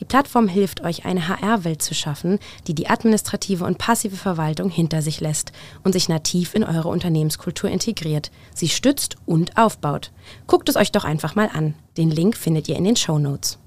[0.00, 5.02] Die Plattform hilft euch, eine HR-Welt zu schaffen, die die administrative und passive Verwaltung hinter
[5.02, 5.52] sich lässt
[5.84, 10.10] und sich nativ in eure Unternehmenskultur integriert, sie stützt und aufbaut.
[10.48, 11.74] Guckt es euch doch einfach mal an.
[11.96, 13.58] Den Link findet ihr in den Show Notes.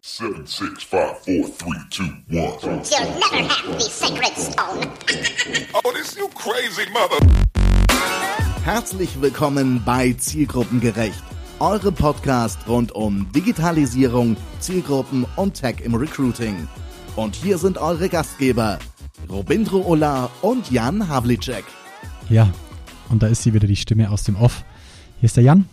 [0.00, 2.82] Seven, six, five, four, three, two, one.
[2.84, 4.86] You'll never have the sacred stone.
[5.72, 7.18] oh, this you crazy mother.
[8.64, 11.33] Herzlich willkommen bei Zielgruppengerecht
[11.64, 16.68] eure Podcast rund um Digitalisierung, Zielgruppen und Tech im Recruiting.
[17.16, 18.78] Und hier sind eure Gastgeber,
[19.30, 21.64] Robindro Ola und Jan Havlicek.
[22.28, 22.52] Ja,
[23.08, 24.62] und da ist sie wieder die Stimme aus dem Off.
[25.20, 25.64] Hier ist der Jan.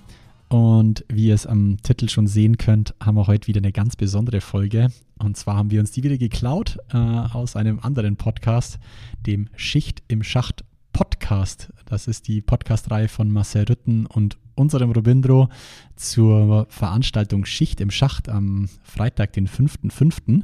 [0.48, 3.98] Und wie ihr es am Titel schon sehen könnt, haben wir heute wieder eine ganz
[3.98, 4.94] besondere Folge.
[5.20, 8.80] Und zwar haben wir uns die wieder geklaut äh, aus einem anderen Podcast,
[9.28, 11.70] dem Schicht im Schacht Podcast.
[11.86, 15.50] Das ist die Podcast-Reihe von Marcel Rütten und unserem Robindro
[15.96, 20.44] zur Veranstaltung Schicht im Schacht am Freitag, den 5.5.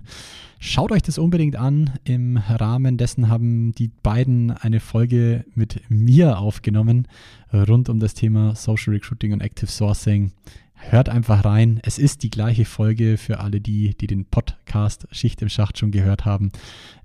[0.59, 1.91] Schaut euch das unbedingt an.
[2.03, 7.07] Im Rahmen dessen haben die beiden eine Folge mit mir aufgenommen
[7.53, 10.31] rund um das Thema Social Recruiting und Active Sourcing.
[10.79, 11.79] Hört einfach rein.
[11.83, 15.91] Es ist die gleiche Folge für alle die, die den Podcast Schicht im Schacht schon
[15.91, 16.51] gehört haben,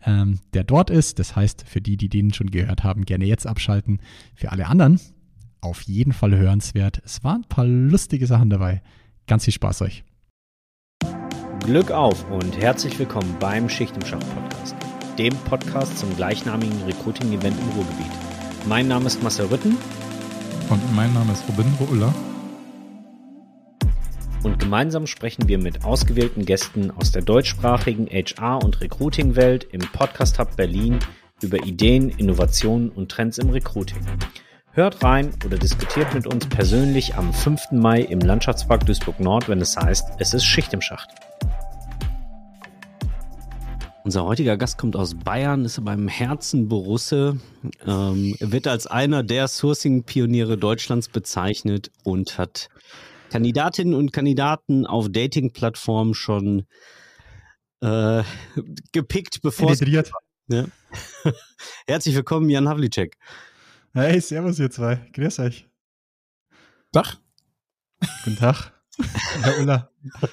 [0.04, 1.18] ähm, der dort ist.
[1.18, 4.00] Das heißt, für die, die den schon gehört haben, gerne jetzt abschalten.
[4.34, 5.00] Für alle anderen,
[5.62, 7.00] auf jeden Fall hörenswert.
[7.04, 8.82] Es waren ein paar lustige Sachen dabei.
[9.26, 10.04] Ganz viel Spaß euch.
[11.64, 14.74] Glück auf und herzlich willkommen beim Schicht im Schacht Podcast,
[15.16, 18.10] dem Podcast zum gleichnamigen Recruiting-Event im Ruhrgebiet.
[18.68, 19.76] Mein Name ist Marcel Rütten.
[20.68, 22.12] Und mein Name ist Robin Ruller.
[24.42, 30.40] Und gemeinsam sprechen wir mit ausgewählten Gästen aus der deutschsprachigen HR- und Recruiting-Welt im Podcast
[30.40, 30.98] Hub Berlin
[31.42, 34.04] über Ideen, Innovationen und Trends im Recruiting.
[34.74, 37.72] Hört rein oder diskutiert mit uns persönlich am 5.
[37.72, 41.10] Mai im Landschaftspark Duisburg Nord, wenn es heißt, es ist Schicht im Schacht.
[44.02, 47.38] Unser heutiger Gast kommt aus Bayern, ist beim Herzen Borusse,
[47.86, 52.70] ähm, wird als einer der Sourcing-Pioniere Deutschlands bezeichnet und hat
[53.30, 56.64] Kandidatinnen und Kandidaten auf Dating-Plattformen schon
[57.82, 58.22] äh,
[58.92, 59.82] gepickt, bevor es.
[60.48, 60.64] Ja.
[61.86, 63.16] Herzlich willkommen, Jan Havlicek.
[63.94, 65.06] Hey, servus ihr zwei.
[65.12, 65.68] Grüß euch.
[66.92, 67.18] Tag.
[68.24, 68.72] Guten Tag.
[69.42, 69.90] Herr Ulla.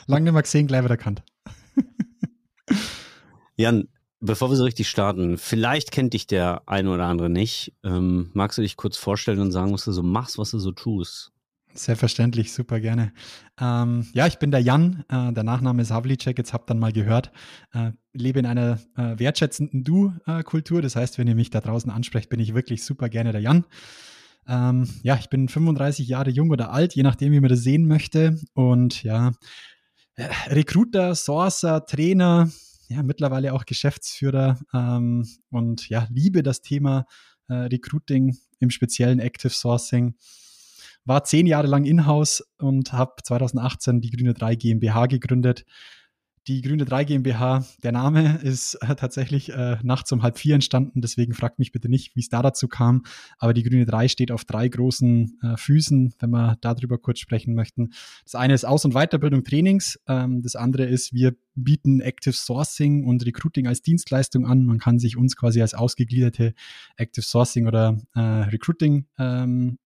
[0.07, 1.23] Lange nicht mehr gesehen, gleich wieder erkannt.
[3.57, 3.89] Jan,
[4.21, 7.73] bevor wir so richtig starten, vielleicht kennt dich der eine oder andere nicht.
[7.83, 10.71] Ähm, magst du dich kurz vorstellen und sagen, was du so machst, was du so
[10.71, 11.33] tust?
[11.73, 13.13] Selbstverständlich, super gerne.
[13.61, 16.91] Ähm, ja, ich bin der Jan, äh, der Nachname ist Havlicek, jetzt habt dann mal
[16.91, 17.31] gehört.
[17.73, 22.29] Äh, lebe in einer äh, wertschätzenden Du-Kultur, das heißt, wenn ihr mich da draußen ansprecht,
[22.29, 23.65] bin ich wirklich super gerne der Jan.
[24.47, 27.87] Ähm, ja, ich bin 35 Jahre jung oder alt, je nachdem, wie man das sehen
[27.87, 28.39] möchte.
[28.53, 29.33] Und ja,
[30.15, 32.49] äh, Recruiter, Sourcer, Trainer,
[32.87, 37.05] ja, mittlerweile auch Geschäftsführer ähm, und ja, liebe das Thema
[37.47, 40.15] äh, Recruiting, im speziellen Active Sourcing
[41.09, 45.65] war zehn Jahre lang in-house und habe 2018 die Grüne 3 GmbH gegründet.
[46.47, 51.01] Die Grüne 3 GmbH, der Name ist äh, tatsächlich äh, nachts um halb vier entstanden,
[51.01, 53.03] deswegen fragt mich bitte nicht, wie es da dazu kam.
[53.39, 57.55] Aber die Grüne 3 steht auf drei großen äh, Füßen, wenn wir darüber kurz sprechen
[57.55, 57.89] möchten.
[58.23, 59.99] Das eine ist Aus- und Weiterbildung Trainings.
[60.07, 64.63] Ähm, das andere ist, wir bieten Active Sourcing und Recruiting als Dienstleistung an.
[64.63, 66.53] Man kann sich uns quasi als ausgegliederte
[66.97, 69.79] Active Sourcing oder äh, Recruiting ähm,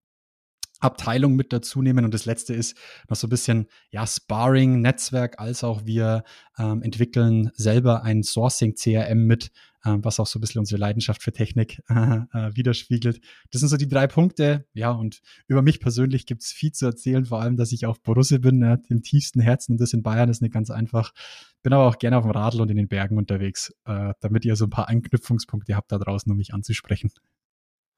[0.83, 2.05] Abteilung mit dazu nehmen.
[2.05, 2.77] Und das letzte ist
[3.09, 6.23] noch so ein bisschen ja, Sparring, Netzwerk, als auch wir
[6.57, 9.51] ähm, entwickeln selber ein Sourcing-CRM mit,
[9.85, 11.93] ähm, was auch so ein bisschen unsere Leidenschaft für Technik äh,
[12.33, 13.21] äh, widerspiegelt.
[13.51, 14.65] Das sind so die drei Punkte.
[14.73, 17.97] Ja, und über mich persönlich gibt es viel zu erzählen, vor allem, dass ich auch
[17.97, 19.73] Borusse bin, ja, im tiefsten Herzen.
[19.73, 21.13] Und das in Bayern ist nicht ganz einfach.
[21.61, 24.55] Bin aber auch gerne auf dem Radl und in den Bergen unterwegs, äh, damit ihr
[24.55, 27.11] so ein paar Anknüpfungspunkte habt da draußen, um mich anzusprechen.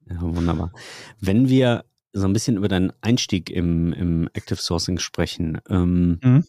[0.07, 0.71] Ja, wunderbar.
[1.19, 1.83] Wenn wir
[2.15, 5.59] so ein bisschen über deinen Einstieg im, im Active Sourcing sprechen.
[5.69, 6.43] Ähm, mhm.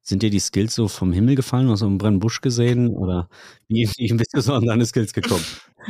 [0.00, 2.88] Sind dir die Skills so vom Himmel gefallen, aus so einem brennenden Busch gesehen?
[2.88, 3.28] Oder
[3.68, 5.44] wie, wie bist du so an deine Skills gekommen?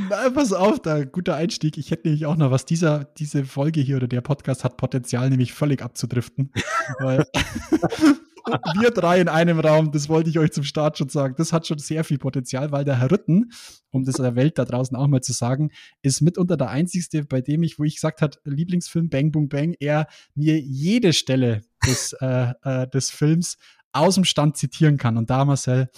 [0.08, 1.78] Na, pass auf, da guter Einstieg.
[1.78, 2.64] Ich hätte nämlich auch noch was.
[2.64, 6.52] Dieser, diese Folge hier oder der Podcast hat Potenzial, nämlich völlig abzudriften.
[6.98, 7.24] weil
[8.80, 11.34] wir drei in einem Raum, das wollte ich euch zum Start schon sagen.
[11.36, 13.50] Das hat schon sehr viel Potenzial, weil der Herr Rütten,
[13.90, 15.70] um das der Welt da draußen auch mal zu sagen,
[16.02, 19.74] ist mitunter der einzigste, bei dem ich, wo ich gesagt habe, Lieblingsfilm Bang Boom Bang,
[19.80, 23.56] er mir jede Stelle des, äh, äh, des Films
[23.92, 25.16] aus dem Stand zitieren kann.
[25.16, 25.88] Und da, Marcel,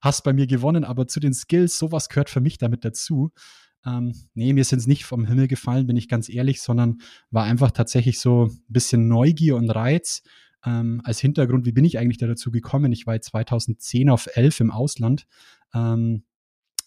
[0.00, 3.32] hast bei mir gewonnen, aber zu den Skills, sowas gehört für mich damit dazu.
[3.84, 6.98] Ähm, nee, mir sind es nicht vom Himmel gefallen, bin ich ganz ehrlich, sondern
[7.30, 10.22] war einfach tatsächlich so ein bisschen Neugier und Reiz.
[10.64, 12.92] Ähm, als Hintergrund, wie bin ich eigentlich da dazu gekommen?
[12.92, 15.26] Ich war 2010 auf 11 im Ausland.
[15.74, 16.24] Ähm,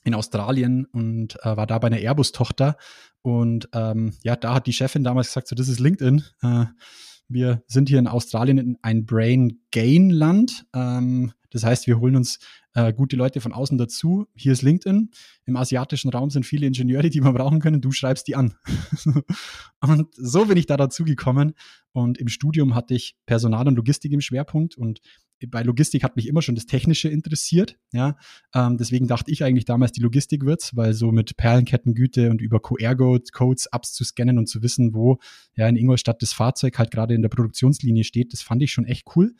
[0.04, 2.78] in Australien und äh, war da bei einer Airbus-Tochter.
[3.22, 6.24] Und ähm, ja, da hat die Chefin damals gesagt, so, das ist LinkedIn.
[6.42, 6.66] Äh,
[7.30, 10.66] wir sind hier in Australien in ein Brain-Gain-Land.
[10.74, 12.40] Ähm, das heißt, wir holen uns
[12.74, 14.28] äh, gute Leute von außen dazu.
[14.36, 15.12] Hier ist LinkedIn.
[15.46, 17.80] Im asiatischen Raum sind viele Ingenieure, die wir brauchen können.
[17.80, 18.56] Du schreibst die an.
[19.82, 21.54] und so bin ich da dazu gekommen.
[21.92, 24.76] Und im Studium hatte ich Personal und Logistik im Schwerpunkt.
[24.76, 25.00] Und
[25.48, 27.78] bei Logistik hat mich immer schon das Technische interessiert.
[27.92, 28.18] Ja,
[28.54, 32.60] ähm, deswegen dachte ich eigentlich damals, die Logistik wird's, weil so mit Perlenkettengüte und über
[32.60, 35.20] QR-Codes abzuscannen und zu wissen, wo
[35.56, 38.86] ja in Ingolstadt das Fahrzeug halt gerade in der Produktionslinie steht, das fand ich schon
[38.86, 39.36] echt cool.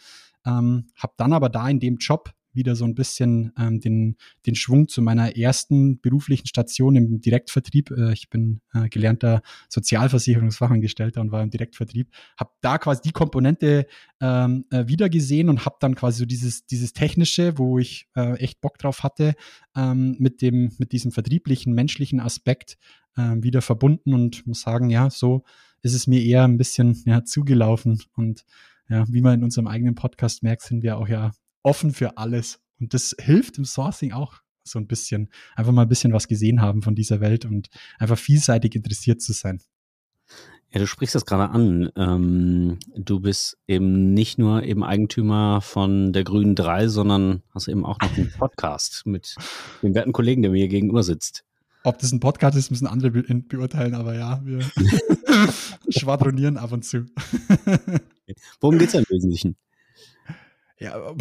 [0.46, 4.56] Ähm, hab dann aber da in dem Job wieder so ein bisschen ähm, den, den
[4.56, 7.92] Schwung zu meiner ersten beruflichen Station im Direktvertrieb.
[7.92, 12.10] Äh, ich bin äh, gelernter Sozialversicherungsfachangestellter und war im Direktvertrieb.
[12.38, 13.88] Habe da quasi die Komponente
[14.22, 18.38] ähm, äh, wieder gesehen und habe dann quasi so dieses, dieses Technische, wo ich äh,
[18.38, 19.34] echt Bock drauf hatte,
[19.76, 22.78] ähm, mit, dem, mit diesem vertrieblichen, menschlichen Aspekt
[23.18, 25.44] äh, wieder verbunden und muss sagen, ja, so
[25.82, 28.46] ist es mir eher ein bisschen ja, zugelaufen und
[28.94, 31.32] ja, wie man in unserem eigenen Podcast merkt, sind wir auch ja
[31.64, 32.60] offen für alles.
[32.80, 35.30] Und das hilft im Sourcing auch so ein bisschen.
[35.56, 39.34] Einfach mal ein bisschen was gesehen haben von dieser Welt und einfach vielseitig interessiert zu
[39.34, 39.62] sein.
[40.72, 41.92] Ja, du sprichst das gerade an.
[41.96, 47.86] Ähm, du bist eben nicht nur eben Eigentümer von der Grünen 3, sondern hast eben
[47.86, 49.36] auch noch einen Podcast mit
[49.82, 51.46] dem werten Kollegen, der mir hier gegenüber sitzt.
[51.84, 54.60] Ob das ein Podcast ist, müssen andere be beurteilen, aber ja, wir
[55.90, 57.06] schwadronieren ab und zu.
[58.60, 59.56] Worum geht es im Wesentlichen?
[60.84, 61.16] Ja,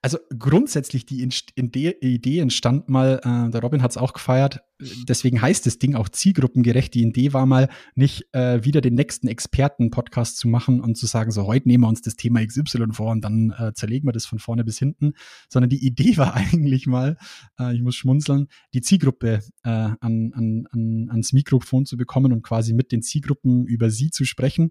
[0.00, 5.66] also grundsätzlich die Idee entstand mal, äh, der Robin hat es auch gefeiert, deswegen heißt
[5.66, 6.94] das Ding auch zielgruppengerecht.
[6.94, 11.32] Die Idee war mal, nicht äh, wieder den nächsten Experten-Podcast zu machen und zu sagen,
[11.32, 14.24] so heute nehmen wir uns das Thema XY vor und dann äh, zerlegen wir das
[14.24, 15.14] von vorne bis hinten,
[15.48, 17.16] sondern die Idee war eigentlich mal,
[17.58, 22.42] äh, ich muss schmunzeln, die Zielgruppe äh, an, an, an, ans Mikrofon zu bekommen und
[22.42, 24.70] quasi mit den Zielgruppen über sie zu sprechen.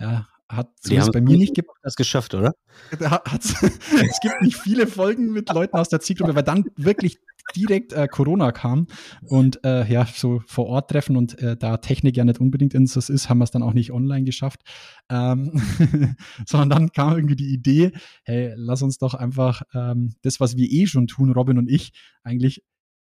[0.00, 2.52] Ja, hat es bei mir nicht ge das geschafft, oder?
[3.00, 7.18] es gibt nicht viele Folgen mit Leuten aus der Zielgruppe, weil dann wirklich
[7.54, 8.86] direkt äh, Corona kam
[9.28, 12.82] und äh, ja, so vor Ort treffen und äh, da Technik ja nicht unbedingt in
[12.82, 14.62] uns ist, haben wir es dann auch nicht online geschafft.
[15.08, 15.52] Ähm,
[16.46, 17.92] sondern dann kam irgendwie die Idee,
[18.24, 21.92] hey, lass uns doch einfach ähm, das, was wir eh schon tun, Robin und ich,
[22.22, 22.64] eigentlich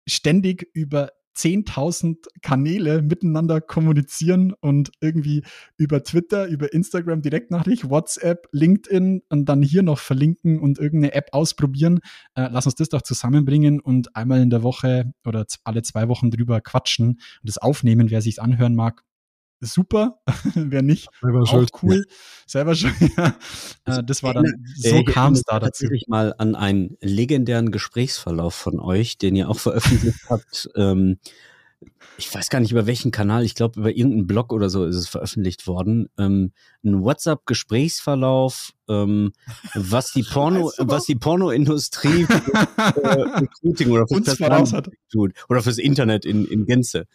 [0.08, 5.44] ständig über 10.000 Kanäle miteinander kommunizieren und irgendwie
[5.78, 11.30] über Twitter, über Instagram Direktnachricht, WhatsApp, LinkedIn und dann hier noch verlinken und irgendeine App
[11.32, 12.00] ausprobieren.
[12.36, 16.32] Äh, lass uns das doch zusammenbringen und einmal in der Woche oder alle zwei Wochen
[16.32, 19.04] drüber quatschen und das aufnehmen, wer sich's anhören mag
[19.60, 20.20] super,
[20.56, 21.72] wer nicht, Selber auch schuld.
[21.82, 22.06] cool.
[22.46, 23.36] Selber schon, ja.
[23.86, 25.90] Äh, das war dann, so kam es da dazu.
[25.92, 30.70] Ich mal an einen legendären Gesprächsverlauf von euch, den ihr auch veröffentlicht habt.
[30.76, 31.18] Ähm,
[32.18, 34.96] ich weiß gar nicht über welchen Kanal, ich glaube über irgendeinen Blog oder so ist
[34.96, 36.10] es veröffentlicht worden.
[36.18, 36.52] Ähm,
[36.84, 39.34] ein WhatsApp-Gesprächsverlauf, ähm,
[39.76, 46.26] was die Porno, was die Pornoindustrie für, äh, Recruiting oder für tut oder fürs Internet
[46.26, 47.06] in, in Gänze.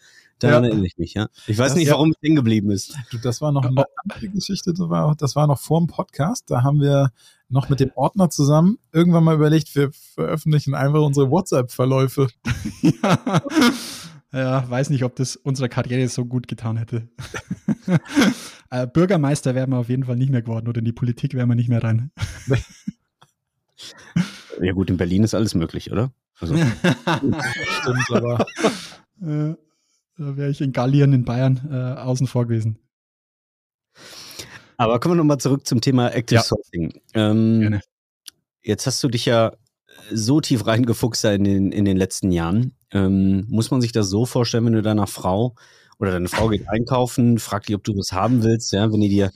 [0.43, 0.71] Daran ja.
[0.71, 1.29] erinnere ich mich, ja.
[1.47, 2.15] Ich weiß das, nicht, warum ja.
[2.17, 2.97] es hängen geblieben ist.
[3.11, 6.51] Du, das war noch eine andere Geschichte, das war, das war noch vor dem Podcast.
[6.51, 7.13] Da haben wir
[7.49, 12.29] noch mit dem Ordner zusammen irgendwann mal überlegt, wir veröffentlichen einfach unsere WhatsApp-Verläufe.
[12.83, 13.43] ja.
[14.33, 17.09] ja, weiß nicht, ob das unserer Karriere so gut getan hätte.
[18.71, 21.49] äh, Bürgermeister wären wir auf jeden Fall nicht mehr geworden oder in die Politik wären
[21.49, 22.11] wir nicht mehr rein.
[24.61, 26.11] ja gut, in Berlin ist alles möglich, oder?
[26.41, 26.57] Also.
[27.81, 28.47] Stimmt, aber.
[30.19, 32.79] Äh, wäre ich in Gallien in Bayern äh, außen vor gewesen.
[34.77, 36.43] Aber kommen wir nochmal zurück zum Thema Active ja.
[36.43, 37.01] Sourcing.
[37.15, 37.81] Ähm, Gerne.
[38.63, 39.53] Jetzt hast du dich ja
[40.11, 42.75] so tief reingefuchst in den, in den letzten Jahren.
[42.91, 45.55] Ähm, muss man sich das so vorstellen, wenn du deiner Frau
[45.99, 49.09] oder deine Frau geht einkaufen, fragt die, ob du was haben willst, ja, wenn die
[49.09, 49.31] dir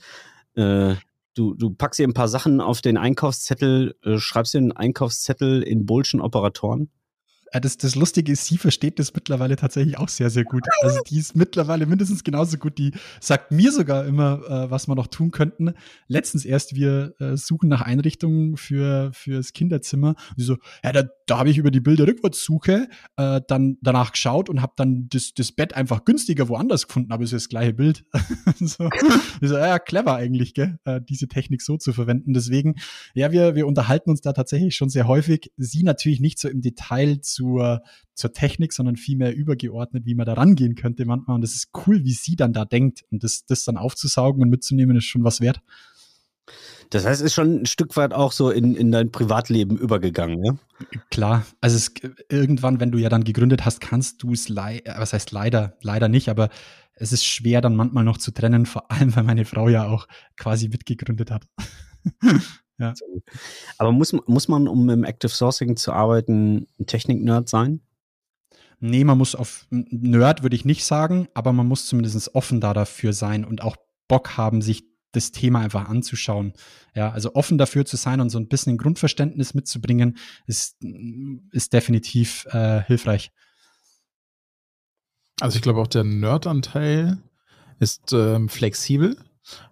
[0.55, 0.95] äh,
[1.37, 5.61] du, du packst ihr ein paar Sachen auf den Einkaufszettel, äh, schreibst dir einen Einkaufszettel
[5.61, 6.89] in Bullschen Operatoren?
[7.51, 10.63] Äh, das, das Lustige ist, sie versteht das mittlerweile tatsächlich auch sehr, sehr gut.
[10.81, 12.77] Also die ist mittlerweile mindestens genauso gut.
[12.77, 15.73] Die sagt mir sogar immer, äh, was wir noch tun könnten.
[16.07, 20.09] Letztens erst, wir äh, suchen nach Einrichtungen für fürs Kinderzimmer.
[20.09, 22.87] Und sie so, ja, da, da habe ich über die Bilder-Rückwärtssuche
[23.17, 27.23] äh, dann danach geschaut und habe dann das, das Bett einfach günstiger woanders gefunden, aber
[27.23, 28.05] es ist das gleiche Bild.
[28.59, 28.89] so,
[29.41, 30.79] so, ja, clever eigentlich, gell?
[30.85, 32.33] Äh, diese Technik so zu verwenden.
[32.33, 32.75] Deswegen,
[33.13, 35.51] ja, wir, wir unterhalten uns da tatsächlich schon sehr häufig.
[35.57, 37.83] Sie natürlich nicht so im Detail zur,
[38.15, 41.35] zur Technik, sondern vielmehr übergeordnet, wie man da rangehen könnte manchmal.
[41.35, 43.03] Und das ist cool, wie sie dann da denkt.
[43.11, 45.61] Und das, das dann aufzusaugen und mitzunehmen, ist schon was wert.
[46.89, 50.43] Das heißt, es ist schon ein Stück weit auch so in, in dein Privatleben übergegangen,
[50.43, 50.57] ja?
[51.11, 51.91] Klar, also es,
[52.29, 56.07] irgendwann, wenn du ja dann gegründet hast, kannst du es, äh, was heißt leider, leider
[56.07, 56.49] nicht, aber
[56.93, 60.07] es ist schwer dann manchmal noch zu trennen, vor allem, weil meine Frau ja auch
[60.37, 61.45] quasi mitgegründet hat.
[62.77, 62.93] ja.
[63.77, 67.81] Aber muss, muss man, um im Active Sourcing zu arbeiten, ein Technik-Nerd sein?
[68.79, 72.73] Nee, man muss auf Nerd würde ich nicht sagen, aber man muss zumindest offen da
[72.73, 73.75] dafür sein und auch
[74.07, 76.53] Bock haben, sich das Thema einfach anzuschauen.
[76.93, 80.77] Ja, also offen dafür zu sein und so ein bisschen ein Grundverständnis mitzubringen, ist,
[81.51, 83.31] ist definitiv äh, hilfreich.
[85.39, 87.17] Also ich glaube auch der Nerd-Anteil
[87.79, 89.17] ist ähm, flexibel,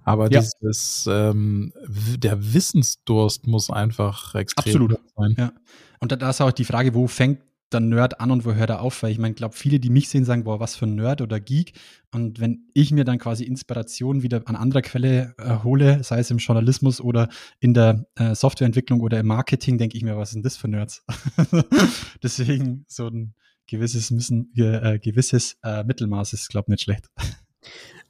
[0.03, 0.41] aber ja.
[0.41, 1.74] dieses ähm,
[2.17, 5.00] der Wissensdurst muss einfach extrem Absolut.
[5.15, 5.36] sein.
[5.38, 5.53] Ja.
[6.00, 7.39] Und da, da ist auch die Frage, wo fängt
[7.72, 9.03] der Nerd an und wo hört er auf?
[9.03, 11.39] Weil ich meine, glaube, viele, die mich sehen, sagen, boah, was für ein Nerd oder
[11.39, 11.74] Geek.
[12.12, 16.32] Und wenn ich mir dann quasi Inspiration wieder an anderer Quelle äh, hole, sei es
[16.32, 17.29] im Journalismus oder
[17.60, 21.03] in der äh, Softwareentwicklung oder im Marketing, denke ich mir, was sind das für Nerds?
[22.24, 23.34] Deswegen so ein
[23.67, 27.10] gewisses Müssen, äh, gewisses äh, Mittelmaß ist, glaube ich, nicht schlecht.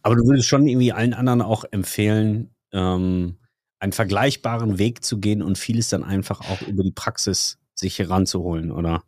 [0.05, 3.39] Aber du würdest schon irgendwie allen anderen auch empfehlen, ähm,
[3.79, 8.71] einen vergleichbaren Weg zu gehen und vieles dann einfach auch über die Praxis sich heranzuholen,
[8.71, 9.01] oder?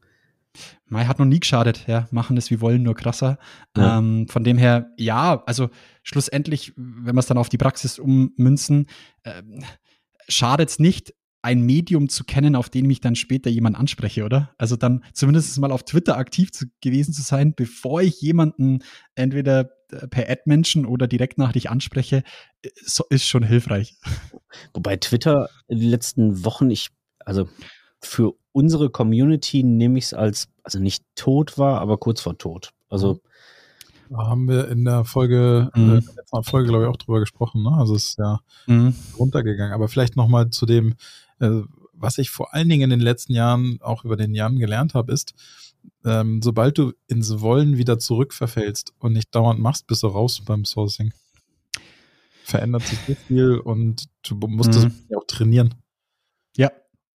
[0.87, 3.37] Mai hat noch nie geschadet, ja, machen es wie wollen, nur krasser.
[3.77, 3.99] Ja.
[3.99, 5.69] Ähm, von dem her, ja, also
[6.01, 8.87] schlussendlich, wenn wir es dann auf die Praxis ummünzen,
[9.21, 9.43] äh,
[10.27, 11.13] schadet es nicht,
[11.43, 14.55] ein Medium zu kennen, auf den mich dann später jemand anspreche, oder?
[14.57, 18.79] Also dann zumindest mal auf Twitter aktiv zu, gewesen zu sein, bevor ich jemanden
[19.13, 19.76] entweder
[20.09, 22.23] per Ad-Menschen oder direkt nach dich anspreche,
[22.83, 23.95] so, ist schon hilfreich.
[24.73, 26.89] Wobei Twitter in den letzten Wochen, ich,
[27.19, 27.47] also
[28.01, 32.71] für unsere Community nehme ich es als, also nicht tot war, aber kurz vor tot.
[32.89, 33.21] Also
[34.09, 35.81] da haben wir in der Folge, mhm.
[35.81, 37.63] äh, in der letzten Folge, glaube ich, auch drüber gesprochen.
[37.63, 37.71] Ne?
[37.71, 38.95] Also es ist ja mhm.
[39.17, 39.73] runtergegangen.
[39.73, 40.95] Aber vielleicht nochmal zu dem,
[41.39, 41.61] äh,
[41.93, 45.11] was ich vor allen Dingen in den letzten Jahren auch über den Jahren gelernt habe,
[45.11, 45.33] ist,
[46.05, 50.65] ähm, sobald du ins Wollen wieder zurückverfällst und nicht dauernd machst, bist du raus beim
[50.65, 51.13] Sourcing.
[52.43, 54.83] Verändert sich so viel und du musst mhm.
[55.09, 55.73] das auch trainieren.
[56.55, 56.71] Ja,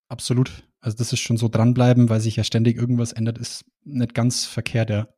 [0.07, 0.63] absolut.
[0.79, 4.45] Also das ist schon so dranbleiben, weil sich ja ständig irgendwas ändert, ist nicht ganz
[4.45, 5.07] verkehrt, ja.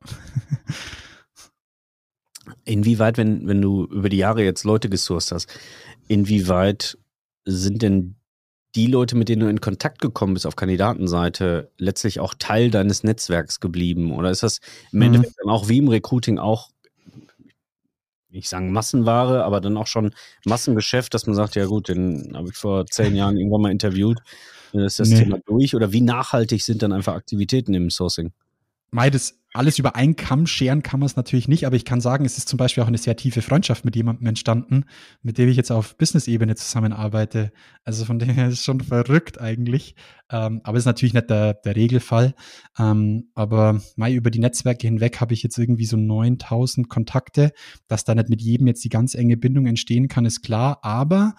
[2.64, 5.48] Inwieweit, wenn, wenn du über die Jahre jetzt Leute gesourced hast,
[6.06, 6.96] inwieweit
[7.44, 8.15] sind denn
[8.76, 13.02] die Leute, mit denen du in Kontakt gekommen bist auf Kandidatenseite, letztlich auch Teil deines
[13.02, 14.12] Netzwerks geblieben?
[14.12, 14.60] Oder ist das
[14.92, 15.06] im mhm.
[15.06, 16.70] Endeffekt dann auch wie im Recruiting auch,
[18.30, 20.12] ich sagen Massenware, aber dann auch schon
[20.44, 24.20] Massengeschäft, dass man sagt, ja gut, den habe ich vor zehn Jahren irgendwann mal interviewt
[24.84, 25.20] ist das nee.
[25.20, 25.74] Thema durch?
[25.74, 28.32] Oder wie nachhaltig sind dann einfach Aktivitäten im Sourcing?
[28.90, 32.00] Mei, das alles über einen Kamm scheren kann man es natürlich nicht, aber ich kann
[32.00, 34.84] sagen, es ist zum Beispiel auch eine sehr tiefe Freundschaft mit jemandem entstanden,
[35.22, 37.52] mit dem ich jetzt auf Business-Ebene zusammenarbeite.
[37.84, 39.94] Also von dem her ist es schon verrückt eigentlich.
[40.30, 42.34] Ähm, aber ist natürlich nicht der, der Regelfall.
[42.78, 47.52] Ähm, aber Mai, über die Netzwerke hinweg habe ich jetzt irgendwie so 9000 Kontakte.
[47.88, 50.80] Dass da nicht mit jedem jetzt die ganz enge Bindung entstehen kann, ist klar.
[50.82, 51.34] Aber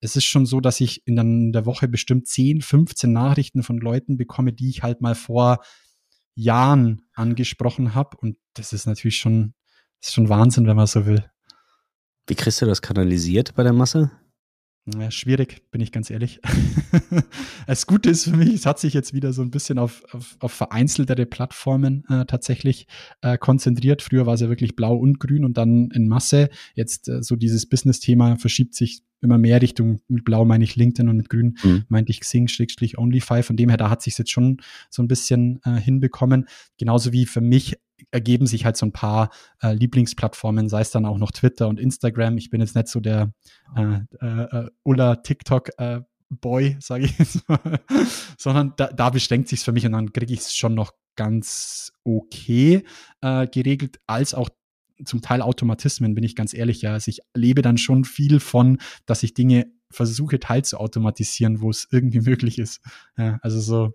[0.00, 4.16] es ist schon so, dass ich in der Woche bestimmt 10, 15 Nachrichten von Leuten
[4.16, 5.60] bekomme, die ich halt mal vor
[6.34, 8.16] Jahren angesprochen habe.
[8.18, 9.54] Und das ist natürlich schon,
[10.00, 11.24] ist schon Wahnsinn, wenn man so will.
[12.26, 14.10] Wie kriegst du das kanalisiert bei der Masse?
[14.84, 16.40] Ja, schwierig, bin ich ganz ehrlich.
[17.68, 20.36] das Gute ist für mich, es hat sich jetzt wieder so ein bisschen auf, auf,
[20.40, 22.88] auf vereinzeltere Plattformen äh, tatsächlich
[23.20, 24.02] äh, konzentriert.
[24.02, 26.48] Früher war es ja wirklich blau und grün und dann in Masse.
[26.74, 31.08] Jetzt äh, so dieses Business-Thema verschiebt sich immer mehr Richtung, mit blau meine ich LinkedIn
[31.08, 31.84] und mit grün mhm.
[31.88, 33.42] meinte ich Xing, Schrägstrich Onlyfy.
[33.42, 34.58] Von dem her, da hat sich jetzt schon
[34.90, 36.46] so ein bisschen äh, hinbekommen.
[36.78, 37.76] Genauso wie für mich
[38.10, 39.30] ergeben sich halt so ein paar
[39.62, 42.36] äh, Lieblingsplattformen, sei es dann auch noch Twitter und Instagram.
[42.36, 43.32] Ich bin jetzt nicht so der
[43.76, 47.80] äh, äh, Ulla TikTok äh, Boy, sage ich jetzt mal,
[48.38, 51.92] sondern da, da beschränkt sich für mich und dann kriege ich es schon noch ganz
[52.04, 52.84] okay
[53.20, 54.48] äh, geregelt, als auch
[55.04, 56.82] zum Teil Automatismen, bin ich ganz ehrlich.
[56.82, 61.60] Ja, also ich lebe dann schon viel von, dass ich Dinge versuche teil zu automatisieren,
[61.60, 62.80] wo es irgendwie möglich ist.
[63.16, 63.94] Ja, also so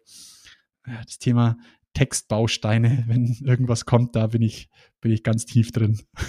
[0.86, 1.58] ja, das Thema
[1.94, 4.70] Textbausteine, wenn irgendwas kommt, da bin ich,
[5.02, 6.00] bin ich ganz tief drin.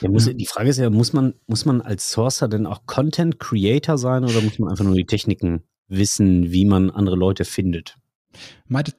[0.00, 3.38] Ja, muss, die Frage ist ja, muss man, muss man als Sourcer denn auch Content
[3.40, 7.96] Creator sein oder muss man einfach nur die Techniken wissen, wie man andere Leute findet?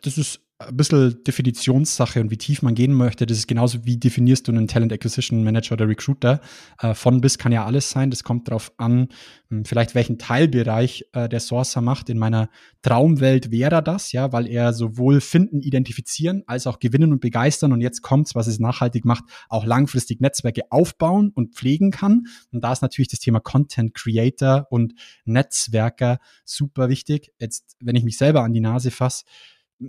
[0.02, 3.28] Das ist ein bisschen Definitionssache und wie tief man gehen möchte.
[3.28, 6.42] Das ist genauso wie definierst du einen Talent Acquisition Manager oder Recruiter.
[6.80, 8.10] Äh, von bis kann ja alles sein.
[8.10, 9.10] Das kommt darauf an,
[9.50, 12.10] hm, vielleicht welchen Teilbereich äh, der Sourcer macht.
[12.10, 12.50] In meiner
[12.82, 17.72] Traumwelt wäre das, ja, weil er sowohl finden, identifizieren, als auch gewinnen und begeistern.
[17.72, 22.24] Und jetzt kommt's, was es nachhaltig macht, auch langfristig Netzwerke aufbauen und pflegen kann.
[22.52, 27.32] Und da ist natürlich das Thema Content Creator und Netzwerker super wichtig.
[27.38, 29.26] Jetzt, wenn ich mich selber an die Nase fasse,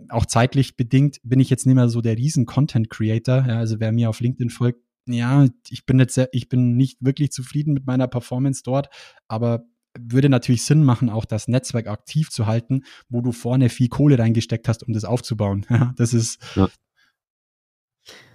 [0.09, 3.45] auch zeitlich bedingt bin ich jetzt nicht mehr so der riesen Content Creator.
[3.47, 6.99] Ja, also wer mir auf LinkedIn folgt, ja, ich bin jetzt, sehr, ich bin nicht
[7.01, 8.89] wirklich zufrieden mit meiner Performance dort,
[9.27, 9.65] aber
[9.99, 14.19] würde natürlich Sinn machen, auch das Netzwerk aktiv zu halten, wo du vorne viel Kohle
[14.19, 15.67] reingesteckt hast, um das aufzubauen.
[15.71, 16.41] Ja, das ist.
[16.55, 16.69] Ja.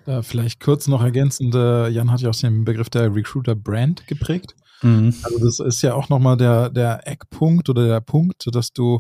[0.06, 4.06] Da vielleicht kurz noch ergänzend, äh, Jan hat ja auch den Begriff der Recruiter Brand
[4.08, 4.54] geprägt.
[4.82, 5.16] Mhm.
[5.24, 9.00] Also das ist ja auch nochmal der, der Eckpunkt oder der Punkt, dass du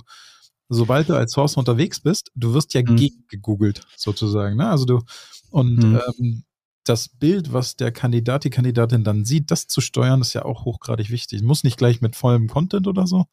[0.69, 3.09] sobald du als Source unterwegs bist, du wirst ja mhm.
[3.27, 4.57] gegoogelt, sozusagen.
[4.57, 4.69] Ne?
[4.69, 5.01] Also du,
[5.49, 6.01] und mhm.
[6.19, 6.43] ähm,
[6.83, 10.65] das Bild, was der Kandidat, die Kandidatin dann sieht, das zu steuern, ist ja auch
[10.65, 11.41] hochgradig wichtig.
[11.41, 13.25] Muss nicht gleich mit vollem Content oder so,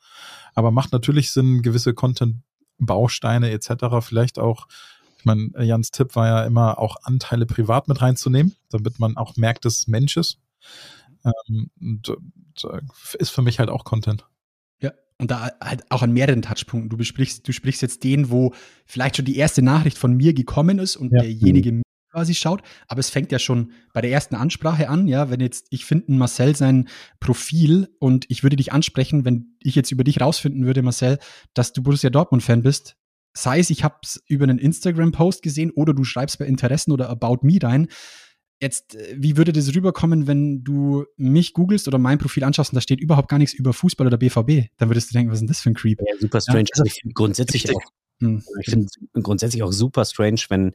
[0.55, 3.73] aber macht natürlich Sinn, gewisse Content-Bausteine etc.
[4.01, 4.69] vielleicht auch,
[5.19, 9.37] ich meine, Jans Tipp war ja immer auch Anteile privat mit reinzunehmen, damit man auch
[9.37, 10.39] merkt, dass es Mensch ist.
[11.25, 12.81] Ähm, äh,
[13.19, 14.25] ist für mich halt auch Content
[15.21, 16.89] und da halt auch an mehreren Touchpunkten.
[16.89, 18.55] Du besprichst, du sprichst jetzt den, wo
[18.87, 21.21] vielleicht schon die erste Nachricht von mir gekommen ist und ja.
[21.21, 25.39] derjenige quasi schaut, aber es fängt ja schon bei der ersten Ansprache an, ja, wenn
[25.39, 26.89] jetzt ich finde Marcel sein
[27.21, 31.19] Profil und ich würde dich ansprechen, wenn ich jetzt über dich rausfinden würde, Marcel,
[31.55, 32.97] dass du Borussia Dortmund Fan bist,
[33.33, 36.91] sei es ich habe es über einen Instagram Post gesehen oder du schreibst bei Interessen
[36.91, 37.87] oder About Me rein,
[38.61, 42.77] Jetzt, äh, wie würde das rüberkommen, wenn du mich googelst oder mein Profil anschaust und
[42.77, 44.71] da steht überhaupt gar nichts über Fußball oder BVB?
[44.77, 46.01] Dann würdest du denken, was ist denn das für ein Creep?
[46.01, 46.61] Ja, super strange.
[46.61, 47.81] Ja, also ich finde grundsätzlich auch,
[48.21, 48.43] hm.
[48.61, 48.87] ich finde
[49.23, 50.75] grundsätzlich auch super strange, wenn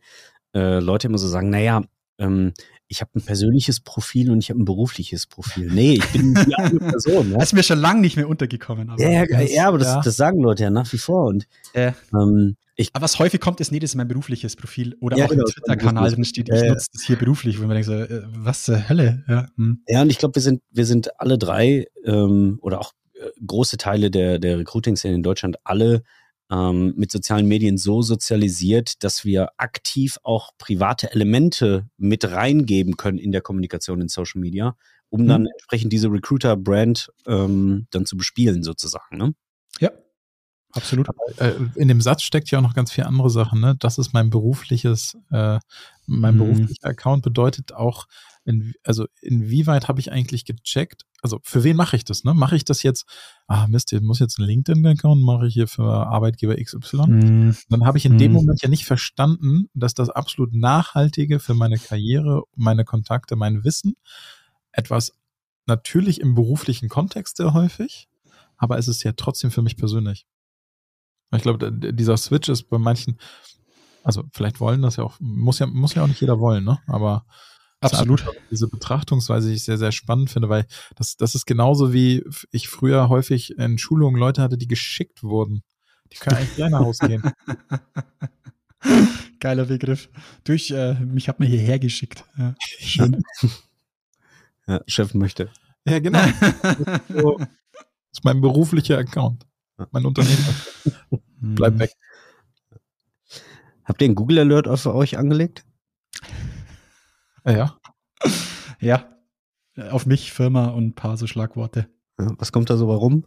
[0.55, 1.83] äh, Leute immer so sagen, naja,
[2.17, 2.53] ähm,
[2.87, 5.71] ich habe ein persönliches Profil und ich habe ein berufliches Profil.
[5.71, 7.31] Nee, ich bin die andere Person.
[7.31, 7.37] Ja?
[7.37, 8.89] Das ist mir schon lange nicht mehr untergekommen.
[8.89, 10.01] Aber ja, ja, ja, aber das, ja.
[10.01, 11.25] das, sagen Leute ja nach wie vor.
[11.25, 11.93] Und äh.
[12.13, 14.95] ähm, ich, aber was häufig kommt, ist, nee, das ist mein berufliches Profil.
[14.99, 17.65] Oder ja, auch genau, im Twitter-Kanal drin steht, ich äh, nutze das hier beruflich, wo
[17.65, 19.23] man denkt so, äh, was zur Hölle?
[19.27, 19.81] Ja, hm.
[19.87, 23.77] ja und ich glaube, wir sind, wir sind alle drei ähm, oder auch äh, große
[23.77, 26.03] Teile der, der Recruiting-Szene in Deutschland alle
[26.51, 33.17] ähm, mit sozialen Medien so sozialisiert, dass wir aktiv auch private Elemente mit reingeben können
[33.17, 34.75] in der Kommunikation in Social Media,
[35.09, 35.27] um mhm.
[35.27, 39.17] dann entsprechend diese Recruiter-Brand ähm, dann zu bespielen sozusagen.
[39.17, 39.33] Ne?
[39.79, 39.91] Ja,
[40.75, 41.07] Absolut.
[41.37, 43.61] Äh, in dem Satz steckt ja auch noch ganz viele andere Sachen.
[43.61, 43.75] Ne?
[43.79, 45.59] Das ist mein berufliches, äh,
[46.07, 46.39] mein mhm.
[46.39, 48.07] beruflicher Account bedeutet auch,
[48.43, 51.05] in, also inwieweit habe ich eigentlich gecheckt?
[51.21, 52.23] Also für wen mache ich das?
[52.23, 52.33] Ne?
[52.35, 53.05] Mache ich das jetzt?
[53.47, 57.07] Ah Mist, ich muss jetzt einen LinkedIn-Account mache ich hier für Arbeitgeber XY.
[57.07, 57.57] Mhm.
[57.69, 58.37] Dann habe ich in dem mhm.
[58.37, 63.95] Moment ja nicht verstanden, dass das absolut nachhaltige für meine Karriere, meine Kontakte, mein Wissen
[64.75, 65.13] etwas
[65.65, 68.07] natürlich im beruflichen Kontext sehr häufig,
[68.57, 70.27] aber es ist ja trotzdem für mich persönlich.
[71.33, 73.17] Ich glaube, dieser Switch ist bei manchen,
[74.05, 76.79] also vielleicht wollen das ja auch, muss ja, muss ja auch nicht jeder wollen, ne?
[76.87, 77.25] Aber
[77.81, 78.25] Absolut.
[78.49, 80.65] Diese Betrachtungsweise, die ich sehr, sehr spannend finde, weil
[80.95, 85.61] das, das ist genauso wie ich früher häufig in Schulungen Leute hatte, die geschickt wurden.
[86.11, 87.31] Die können eigentlich gerne nach Hause gehen.
[89.39, 90.09] Geiler Begriff.
[90.45, 92.23] Durch, äh, mich hat man hierher geschickt.
[92.37, 93.23] Ja, schön.
[94.67, 95.51] Ja, Chef möchte.
[95.87, 96.17] Ja, genau.
[96.17, 97.47] Das ist, so, das
[98.13, 99.45] ist mein beruflicher Account
[99.91, 100.45] mein Unternehmen.
[101.39, 101.91] Bleib weg.
[103.85, 105.65] Habt ihr einen Google Alert für euch angelegt?
[107.45, 107.77] Ja.
[108.81, 109.09] Ja.
[109.89, 111.87] Auf mich, Firma und ein paar so Schlagworte.
[112.17, 113.25] Was kommt da so warum?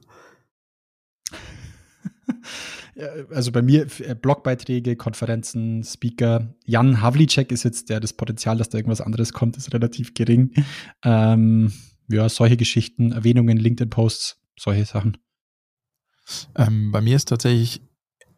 [3.31, 6.55] also bei mir äh, Blogbeiträge, Konferenzen, Speaker.
[6.65, 10.53] Jan Havlicek ist jetzt der, das Potenzial, dass da irgendwas anderes kommt, ist relativ gering.
[11.03, 11.73] Ähm,
[12.09, 15.19] ja, solche Geschichten, Erwähnungen, LinkedIn-Posts, solche Sachen.
[16.55, 17.83] Ähm, bei mir ist tatsächlich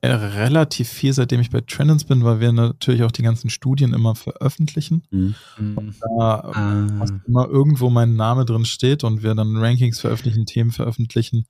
[0.02, 4.14] relativ viel, seitdem ich bei Trendens bin, weil wir natürlich auch die ganzen Studien immer
[4.14, 5.02] veröffentlichen.
[5.10, 5.34] Mhm.
[5.76, 7.06] Und da ah.
[7.26, 11.46] immer irgendwo mein Name drin steht und wir dann Rankings veröffentlichen, Themen veröffentlichen.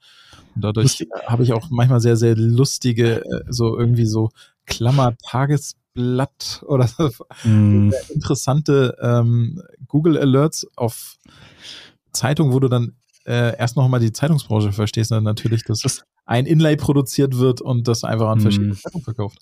[0.56, 4.30] Und dadurch habe ich auch manchmal sehr, sehr lustige, äh, so irgendwie so
[4.66, 7.10] Klammer-Tagesblatt oder so
[7.44, 7.94] mhm.
[8.12, 11.18] interessante ähm, Google Alerts auf
[12.12, 16.04] Zeitung, wo du dann äh, erst noch mal die Zeitungsbranche verstehst, dann natürlich, dass das
[16.30, 18.76] ein Inlay produziert wird und das einfach an verschiedene mm.
[18.76, 19.38] Zeitungen verkauft.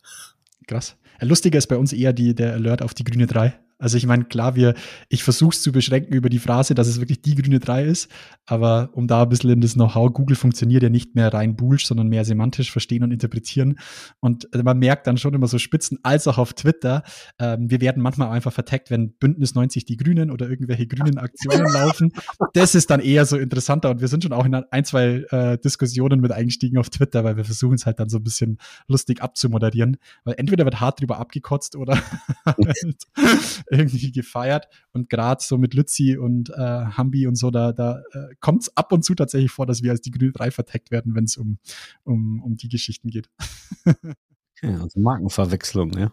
[0.67, 0.97] krass.
[1.21, 3.53] Lustiger ist bei uns eher die, der Alert auf die grüne 3.
[3.79, 4.75] Also ich meine, klar, wir,
[5.09, 8.11] ich versuche es zu beschränken über die Phrase, dass es wirklich die grüne 3 ist,
[8.45, 11.87] aber um da ein bisschen in das Know-how, Google funktioniert ja nicht mehr rein bulsch,
[11.87, 13.79] sondern mehr semantisch verstehen und interpretieren.
[14.21, 17.05] Und äh, man merkt dann schon immer so Spitzen, als auch auf Twitter,
[17.39, 21.73] ähm, wir werden manchmal einfach verteckt, wenn Bündnis 90 die Grünen oder irgendwelche grünen Aktionen
[21.73, 22.13] laufen.
[22.55, 25.59] Das ist dann eher so interessanter und wir sind schon auch in ein, zwei äh,
[25.59, 29.23] Diskussionen mit eingestiegen auf Twitter, weil wir versuchen es halt dann so ein bisschen lustig
[29.23, 32.03] abzumoderieren, weil entweder wird hart drüber abgekotzt oder
[33.71, 34.69] irgendwie gefeiert.
[34.93, 38.77] Und gerade so mit Lützi und äh, Hambi und so, da, da äh, kommt es
[38.77, 41.37] ab und zu tatsächlich vor, dass wir als die Grüne 3 verteckt werden, wenn es
[41.37, 41.59] um,
[42.05, 43.29] um, um die Geschichten geht.
[44.63, 46.13] ja, also Markenverwechslung, ja.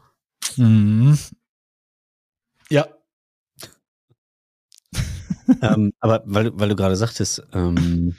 [0.57, 1.17] Mhm.
[2.69, 2.87] Ja.
[5.61, 8.15] ähm, aber weil, weil du gerade sagtest, ähm,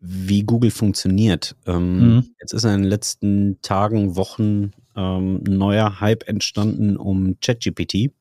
[0.00, 1.56] wie Google funktioniert.
[1.66, 2.34] Ähm, mhm.
[2.40, 8.12] Jetzt ist in den letzten Tagen, Wochen ähm, ein neuer Hype entstanden um ChatGPT.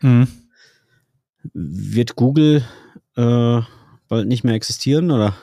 [0.00, 0.28] Mhm.
[1.52, 2.64] Wird Google
[3.16, 3.60] äh,
[4.08, 5.36] bald nicht mehr existieren, oder?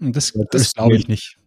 [0.00, 1.37] Das, das glaube ich nicht.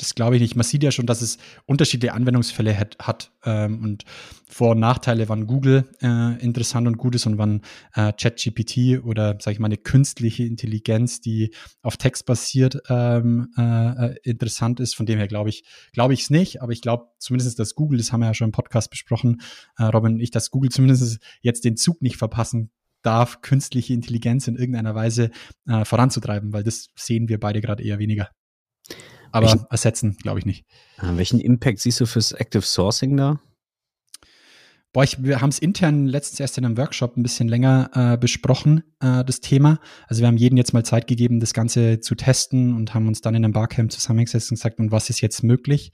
[0.00, 0.56] Das glaube ich nicht.
[0.56, 1.36] Man sieht ja schon, dass es
[1.66, 2.96] unterschiedliche Anwendungsfälle hat.
[2.98, 4.04] hat ähm, und
[4.48, 7.60] Vor- und Nachteile, wann Google äh, interessant und gut ist und wann
[7.92, 14.06] äh, ChatGPT oder, sage ich mal, eine künstliche Intelligenz, die auf Text basiert, ähm, äh,
[14.06, 14.96] äh interessant ist.
[14.96, 16.62] Von dem her glaube ich, glaube ich es nicht.
[16.62, 19.42] Aber ich glaube zumindest, dass Google, das haben wir ja schon im Podcast besprochen,
[19.76, 22.70] äh, Robin und ich, dass Google zumindest jetzt den Zug nicht verpassen
[23.02, 25.30] darf, künstliche Intelligenz in irgendeiner Weise
[25.66, 28.30] äh, voranzutreiben, weil das sehen wir beide gerade eher weniger.
[29.32, 30.64] Aber welchen, ersetzen, glaube ich nicht.
[30.98, 33.40] Ah, welchen Impact siehst du fürs Active Sourcing da?
[34.92, 38.18] Boah, ich, wir haben es intern letztens erst in einem Workshop ein bisschen länger äh,
[38.18, 39.78] besprochen, äh, das Thema.
[40.08, 43.20] Also wir haben jedem jetzt mal Zeit gegeben, das Ganze zu testen und haben uns
[43.20, 45.92] dann in einem Barcamp zusammengesetzt und gesagt, und was ist jetzt möglich?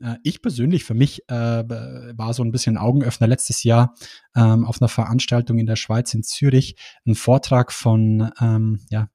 [0.00, 3.94] Äh, ich persönlich, für mich, äh, war so ein bisschen Augenöffner letztes Jahr
[4.34, 9.08] ähm, auf einer Veranstaltung in der Schweiz in Zürich, ein Vortrag von, ähm, ja,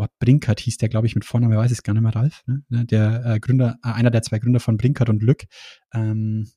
[0.00, 2.42] oh, Brinkert hieß der, glaube ich, mit Vornamen, weiß ich es gar nicht mehr, Ralf,
[2.46, 2.62] ne?
[2.68, 5.44] der äh, Gründer, äh, einer der zwei Gründer von Brinkert und Lück,
[5.92, 6.50] ähm,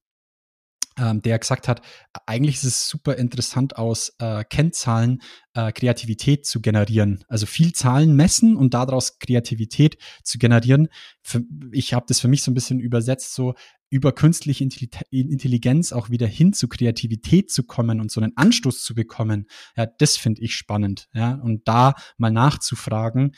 [0.98, 1.82] ähm, der gesagt hat,
[2.28, 5.22] eigentlich ist es super interessant aus äh, Kennzahlen
[5.56, 7.24] äh, Kreativität zu generieren.
[7.28, 10.90] Also viel Zahlen messen und daraus Kreativität zu generieren.
[11.22, 13.56] Für, ich habe das für mich so ein bisschen übersetzt, so
[13.94, 14.64] über künstliche
[15.12, 19.46] Intelligenz auch wieder hin zu Kreativität zu kommen und so einen Anstoß zu bekommen,
[19.78, 21.10] ja, das finde ich spannend.
[21.14, 23.36] Ja, und da mal nachzufragen,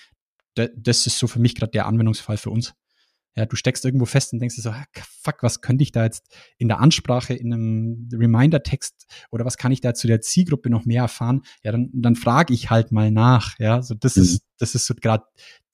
[0.56, 2.74] das ist so für mich gerade der Anwendungsfall für uns.
[3.36, 4.86] Ja, du steckst irgendwo fest und denkst dir so, ah,
[5.22, 9.74] fuck, was könnte ich da jetzt in der Ansprache, in einem Reminder-Text oder was kann
[9.74, 11.41] ich da zu der Zielgruppe noch mehr erfahren?
[11.63, 13.60] Ja, dann, dann frage ich halt mal nach.
[13.60, 14.24] Ja, so das mhm.
[14.24, 15.26] ist, das ist so gerade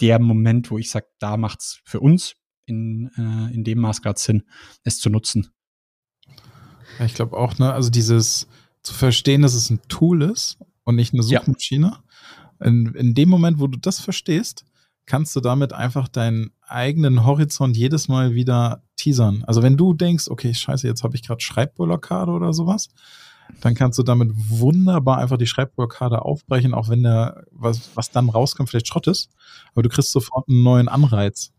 [0.02, 2.34] der Moment, wo ich sage, da macht's für uns
[2.66, 4.44] in, äh, in dem Maß gerade Sinn,
[4.84, 5.52] es zu nutzen.
[7.00, 8.48] Ja, ich glaube auch, ne, also dieses
[8.84, 11.94] zu verstehen, dass es ein Tool ist und nicht eine Suchmaschine.
[12.60, 12.68] Ja.
[12.68, 14.66] In, in dem Moment, wo du das verstehst,
[15.06, 19.44] kannst du damit einfach deinen eigenen Horizont jedes Mal wieder teasern.
[19.46, 22.90] Also wenn du denkst, okay, scheiße, jetzt habe ich gerade Schreibblockade oder sowas,
[23.60, 28.30] dann kannst du damit wunderbar einfach die Schreibblockade aufbrechen, auch wenn der, was, was dann
[28.30, 29.30] rauskommt, vielleicht Schrott ist.
[29.74, 31.52] Aber du kriegst sofort einen neuen Anreiz.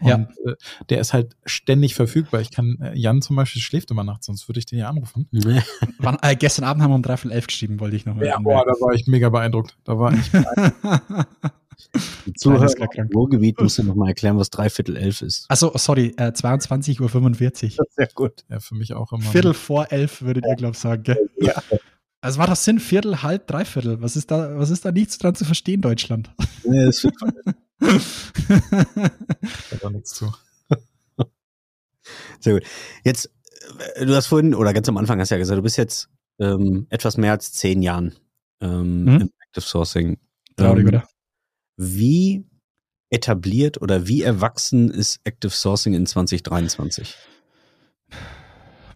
[0.00, 0.16] Und ja.
[0.16, 0.54] äh,
[0.88, 2.40] der ist halt ständig verfügbar.
[2.40, 5.28] Ich kann, äh, Jan zum Beispiel schläft immer nachts, sonst würde ich den ja anrufen.
[5.98, 8.24] Wann, äh, gestern Abend haben wir um dreiviertel elf geschrieben, wollte ich noch mal.
[8.24, 9.76] Ja, boah, da war ich mega beeindruckt.
[9.84, 10.30] Da war ich.
[12.36, 15.46] Zuhörer im Ruhrgebiet musst du noch mal erklären, was dreiviertel elf ist.
[15.48, 17.86] Achso, sorry, äh, 22.45 Uhr.
[17.90, 18.44] Sehr gut.
[18.48, 19.22] Ja, für mich auch immer.
[19.22, 21.30] Viertel vor elf, würdet ihr, glaube ich, sagen, gell?
[21.40, 21.54] Ja.
[22.22, 24.02] Also war das Sinn, Viertel, halb, Dreiviertel.
[24.02, 26.30] Was ist da, was ist da nichts dran zu verstehen, Deutschland?
[26.64, 27.06] Nee, das
[29.80, 30.32] da nichts zu.
[32.40, 32.64] Sehr gut.
[33.04, 33.30] Jetzt,
[33.94, 36.08] äh, du hast vorhin, oder ganz am Anfang hast du ja gesagt, du bist jetzt
[36.38, 38.14] ähm, etwas mehr als zehn Jahren
[38.60, 39.20] ähm, hm?
[39.20, 40.18] im Active Sourcing.
[40.56, 41.08] Traurig, ähm, oder?
[41.76, 42.46] Wie
[43.10, 47.16] etabliert oder wie erwachsen ist Active Sourcing in 2023?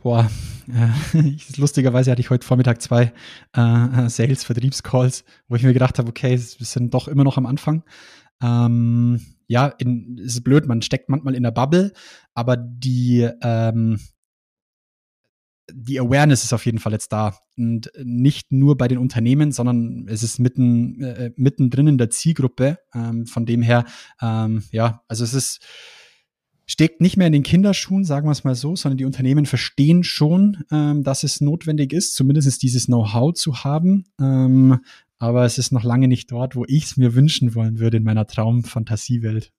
[0.03, 0.31] Boah,
[0.69, 3.13] äh, lustigerweise hatte ich heute Vormittag zwei
[3.55, 7.85] äh, Sales-Vertriebscalls, wo ich mir gedacht habe, okay, wir sind doch immer noch am Anfang.
[8.45, 11.93] Ähm, ja, in, ist blöd, man steckt manchmal in der Bubble,
[12.35, 13.99] aber die, ähm,
[15.73, 17.39] die Awareness ist auf jeden Fall jetzt da.
[17.57, 22.79] Und nicht nur bei den Unternehmen, sondern es ist mitten, äh, mittendrin in der Zielgruppe.
[22.95, 23.87] Ähm, von dem her,
[24.21, 25.61] ähm, ja, also es ist,
[26.67, 30.05] steckt nicht mehr in den Kinderschuhen, sagen wir es mal so, sondern die Unternehmen verstehen
[30.05, 34.05] schon, ähm, dass es notwendig ist, zumindest dieses Know-how zu haben.
[34.21, 34.81] Ähm,
[35.19, 38.05] aber es ist noch lange nicht dort, wo ich es mir wünschen wollen würde in
[38.05, 39.53] meiner Traum-Fantasiewelt.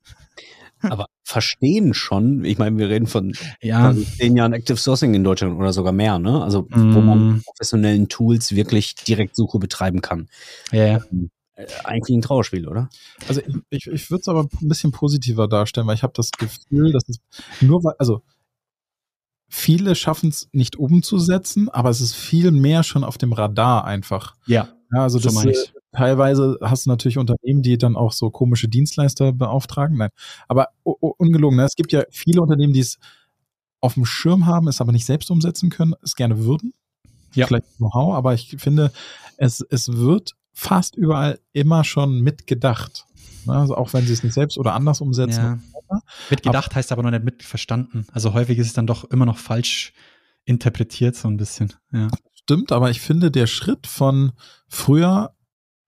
[0.82, 3.94] aber verstehen schon, ich meine, wir reden von ja.
[4.18, 6.44] zehn Jahren Active Sourcing in Deutschland oder sogar mehr, ne?
[6.44, 6.94] Also mm.
[6.94, 10.28] wo man mit professionellen Tools wirklich direkt Suche betreiben kann.
[10.72, 10.86] Ja.
[10.86, 11.06] Yeah.
[11.12, 11.32] Ähm,
[11.86, 12.90] eigentlich ein Trauerspiel, oder?
[13.28, 16.32] Also ich, ich, ich würde es aber ein bisschen positiver darstellen, weil ich habe das
[16.32, 17.20] Gefühl, dass es
[17.62, 18.22] nur weil, also
[19.48, 24.36] viele schaffen es nicht umzusetzen, aber es ist viel mehr schon auf dem Radar einfach.
[24.46, 24.75] Ja.
[24.96, 25.54] Ja also so das, äh,
[25.92, 29.98] teilweise hast du natürlich Unternehmen, die dann auch so komische Dienstleister beauftragen.
[29.98, 30.10] Nein,
[30.48, 31.66] aber ungelogen, ne?
[31.66, 32.98] es gibt ja viele Unternehmen, die es
[33.82, 36.74] auf dem Schirm haben, es aber nicht selbst umsetzen können, es gerne würden.
[37.34, 37.48] Ja.
[37.48, 38.92] Vielleicht Know-how, aber ich finde,
[39.38, 43.06] es, es wird fast überall immer schon mitgedacht.
[43.46, 43.54] Ne?
[43.54, 45.62] Also auch wenn sie es nicht selbst oder anders umsetzen.
[45.92, 46.00] Ja.
[46.30, 48.08] Mitgedacht aber, heißt aber noch nicht mitverstanden.
[48.12, 49.94] Also häufig ist es dann doch immer noch falsch
[50.46, 51.74] interpretiert, so ein bisschen.
[51.92, 52.08] Ja.
[52.46, 54.34] Stimmt, aber ich finde, der Schritt von
[54.68, 55.34] früher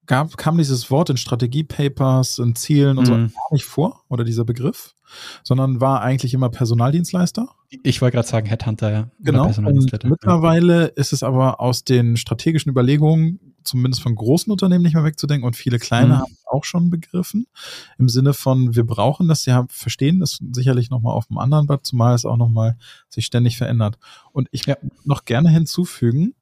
[0.08, 3.06] gab, kam dieses Wort in Strategiepapers, in Zielen und mm.
[3.06, 3.28] so mhm.
[3.28, 4.96] gar nicht vor, oder dieser Begriff,
[5.44, 7.48] sondern war eigentlich immer Personaldienstleister.
[7.84, 9.12] Ich wollte gerade sagen Headhunter, ja.
[9.20, 9.46] Genau.
[9.46, 10.92] Und mittlerweile ja.
[10.96, 15.56] ist es aber aus den strategischen Überlegungen zumindest von großen Unternehmen nicht mehr wegzudenken und
[15.56, 16.18] viele kleine mhm.
[16.20, 17.46] haben auch schon begriffen.
[18.00, 21.68] Im Sinne von, wir brauchen das, sie haben, verstehen das sicherlich nochmal auf dem anderen
[21.68, 22.78] Blatt, zumal es auch nochmal
[23.10, 24.00] sich ständig verändert.
[24.32, 24.76] Und ich ja.
[25.04, 26.34] noch gerne hinzufügen,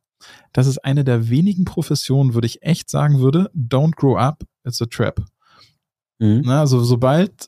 [0.53, 4.81] das ist eine der wenigen Professionen, würde ich echt sagen würde, don't grow up, it's
[4.81, 5.23] a trap.
[6.19, 6.43] Mhm.
[6.45, 7.47] Na, also sobald,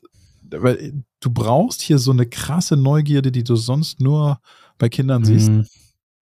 [0.50, 4.40] weil du brauchst hier so eine krasse Neugierde, die du sonst nur
[4.78, 5.50] bei Kindern siehst.
[5.50, 5.66] Mhm.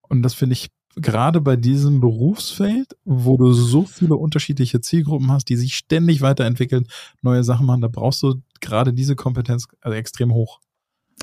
[0.09, 5.49] Und das finde ich gerade bei diesem Berufsfeld, wo du so viele unterschiedliche Zielgruppen hast,
[5.49, 6.87] die sich ständig weiterentwickeln,
[7.21, 10.61] neue Sachen machen, da brauchst du gerade diese Kompetenz also extrem hoch.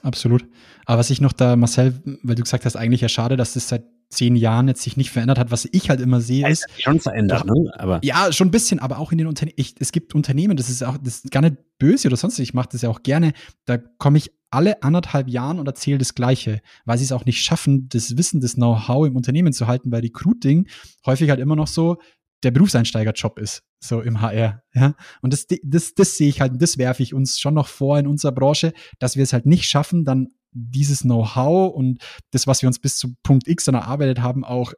[0.02, 0.46] Absolut.
[0.86, 3.68] Aber was ich noch da, Marcel, weil du gesagt hast, eigentlich ja schade, dass das
[3.68, 5.52] seit zehn Jahren jetzt sich nicht verändert hat.
[5.52, 6.66] Was ich halt immer sehe, ist.
[6.78, 7.72] Schon verändert, ne?
[7.78, 9.56] Aber ja, schon ein bisschen, aber auch in den Unternehmen.
[9.58, 12.70] Es gibt Unternehmen, das ist auch, das ist gar nicht böse oder sonst, ich mache
[12.72, 13.34] das ja auch gerne.
[13.66, 17.42] Da komme ich alle anderthalb Jahren und erzähle das Gleiche, weil sie es auch nicht
[17.42, 20.68] schaffen, das Wissen, das Know-how im Unternehmen zu halten, weil Recruiting
[21.06, 21.98] häufig halt immer noch so
[22.44, 24.62] der Berufseinsteigerjob ist, so im HR.
[24.74, 24.96] Ja?
[25.22, 28.06] Und das, das, das sehe ich halt, das werfe ich uns schon noch vor in
[28.06, 32.68] unserer Branche, dass wir es halt nicht schaffen, dann dieses Know-how und das, was wir
[32.68, 34.74] uns bis zu Punkt X dann erarbeitet haben, auch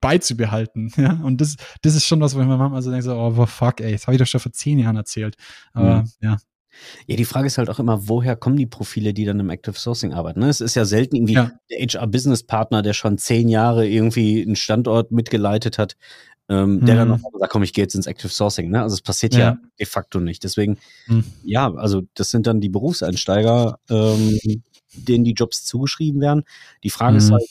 [0.00, 0.92] beizubehalten.
[0.96, 1.20] Ja?
[1.22, 3.80] Und das, das ist schon was, wo ich mir manchmal so denke, so, oh fuck,
[3.80, 5.36] ey, das habe ich doch schon vor zehn Jahren erzählt.
[5.72, 6.08] Aber mhm.
[6.20, 6.36] ja.
[7.06, 9.76] Ja, die Frage ist halt auch immer, woher kommen die Profile, die dann im Active
[9.78, 10.40] Sourcing arbeiten?
[10.40, 10.48] Ne?
[10.48, 11.50] Es ist ja selten irgendwie ja.
[11.70, 15.96] der HR-Business-Partner, der schon zehn Jahre irgendwie einen Standort mitgeleitet hat,
[16.48, 16.86] ähm, mhm.
[16.86, 17.14] der dann mhm.
[17.22, 18.70] noch sagt, komm, ich gehe jetzt ins Active Sourcing.
[18.70, 18.82] Ne?
[18.82, 19.40] Also es passiert ja.
[19.40, 20.44] ja de facto nicht.
[20.44, 21.24] Deswegen, mhm.
[21.44, 24.38] ja, also das sind dann die Berufseinsteiger, ähm,
[24.94, 26.44] denen die Jobs zugeschrieben werden.
[26.84, 27.18] Die Frage mhm.
[27.18, 27.44] ist halt,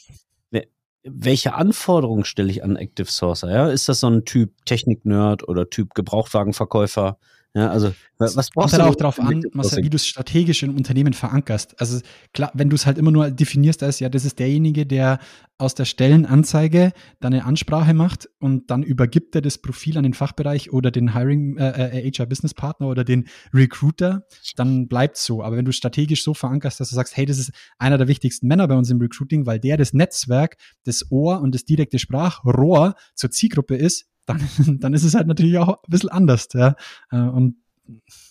[1.09, 3.51] welche Anforderungen stelle ich an Active Sourcer?
[3.51, 3.69] Ja?
[3.69, 7.17] Ist das so ein Typ Technik-Nerd oder Typ Gebrauchtwagenverkäufer?
[7.57, 8.85] Ja, also was brauchst du?
[8.85, 11.79] auch darauf an, Marcel, wie du es strategisch im Unternehmen verankerst.
[11.81, 15.17] Also klar, wenn du es halt immer nur definierst als, ja, das ist derjenige, der
[15.57, 20.13] aus der Stellenanzeige dann eine Ansprache macht und dann übergibt er das Profil an den
[20.13, 25.41] Fachbereich oder den Hiring äh, HR äh, Business Partner oder den Recruiter, dann bleibt so.
[25.41, 28.45] Aber wenn du strategisch so verankerst, dass du sagst, hey, das ist einer der wichtigsten
[28.45, 32.93] Männer bei uns im Recruiting, weil der das Netzwerk, das Ohr und das direkte Sprachrohr
[33.15, 34.47] zur Zielgruppe ist, dann,
[34.79, 36.47] dann ist es halt natürlich auch ein bisschen anders.
[36.53, 36.75] Ja?
[37.09, 37.55] Äh, und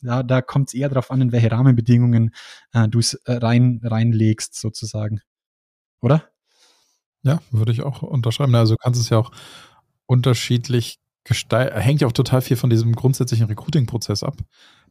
[0.02, 2.32] ja, da kommt es eher darauf an, in welche Rahmenbedingungen
[2.72, 5.20] äh, du es äh, rein, reinlegst, sozusagen.
[6.00, 6.28] Oder?
[7.22, 8.54] Ja, würde ich auch unterschreiben.
[8.54, 9.32] Also du kannst es ja auch
[10.06, 11.80] unterschiedlich gestalten.
[11.80, 14.36] Hängt ja auch total viel von diesem grundsätzlichen Recruiting-Prozess ab,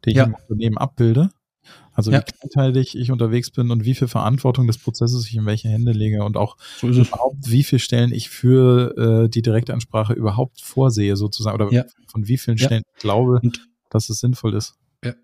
[0.04, 0.26] den ich ja.
[0.26, 1.30] im Unternehmen abbilde.
[1.94, 2.20] Also ja.
[2.20, 5.92] wie kleinteilig ich unterwegs bin und wie viel Verantwortung des Prozesses ich in welche Hände
[5.92, 11.16] lege und auch so überhaupt, wie viele Stellen ich für äh, die Direktansprache überhaupt vorsehe,
[11.16, 11.86] sozusagen, oder ja.
[12.08, 14.76] von wie vielen Stellen ich glaube, und dass es sinnvoll ist.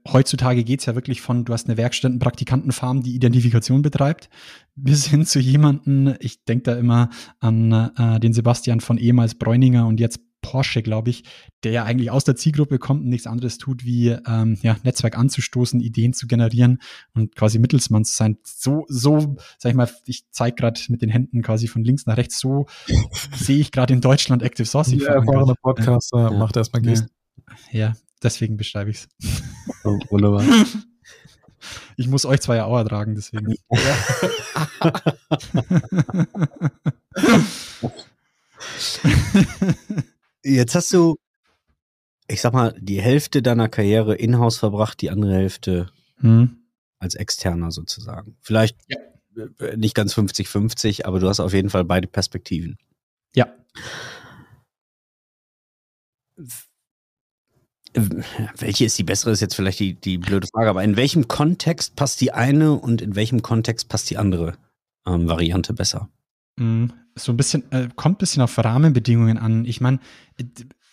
[0.07, 4.29] Heutzutage geht es ja wirklich von, du hast eine Werkstätten-Praktikantenfarm, die Identifikation betreibt,
[4.75, 9.87] bis hin zu jemanden, ich denke da immer an äh, den Sebastian von ehemals Bräuninger
[9.87, 10.19] und jetzt
[10.51, 11.23] Porsche, glaube ich,
[11.63, 15.17] der ja eigentlich aus der Zielgruppe kommt und nichts anderes tut, wie ähm, ja, Netzwerk
[15.17, 16.81] anzustoßen, Ideen zu generieren
[17.13, 18.37] und quasi Mittelsmann zu sein.
[18.43, 22.17] So, so, sag ich mal, ich zeige gerade mit den Händen quasi von links nach
[22.17, 22.65] rechts, so
[23.35, 24.99] sehe ich gerade in Deutschland Active Sourcing.
[24.99, 26.31] Ja, erfahrener Podcaster ja.
[26.31, 27.09] macht erstmal Gesten.
[27.71, 27.79] Ja.
[27.79, 29.09] ja, deswegen beschreibe ich es.
[29.85, 30.43] Oh, wunderbar.
[31.95, 33.53] Ich muss euch zwei ja auch ertragen, deswegen.
[40.43, 41.17] Jetzt hast du,
[42.27, 46.57] ich sag mal, die Hälfte deiner Karriere in-house verbracht, die andere Hälfte hm.
[46.99, 48.37] als Externer sozusagen.
[48.41, 48.97] Vielleicht ja.
[49.59, 52.77] Äh, nicht ganz 50-50, aber du hast auf jeden Fall beide Perspektiven.
[53.35, 53.47] Ja.
[58.57, 61.95] welche ist die bessere, ist jetzt vielleicht die, die blöde Frage, aber in welchem Kontext
[61.95, 64.57] passt die eine und in welchem Kontext passt die andere
[65.05, 66.09] ähm, Variante besser?
[67.15, 69.65] So ein bisschen, äh, kommt ein bisschen auf Rahmenbedingungen an.
[69.65, 69.99] Ich meine,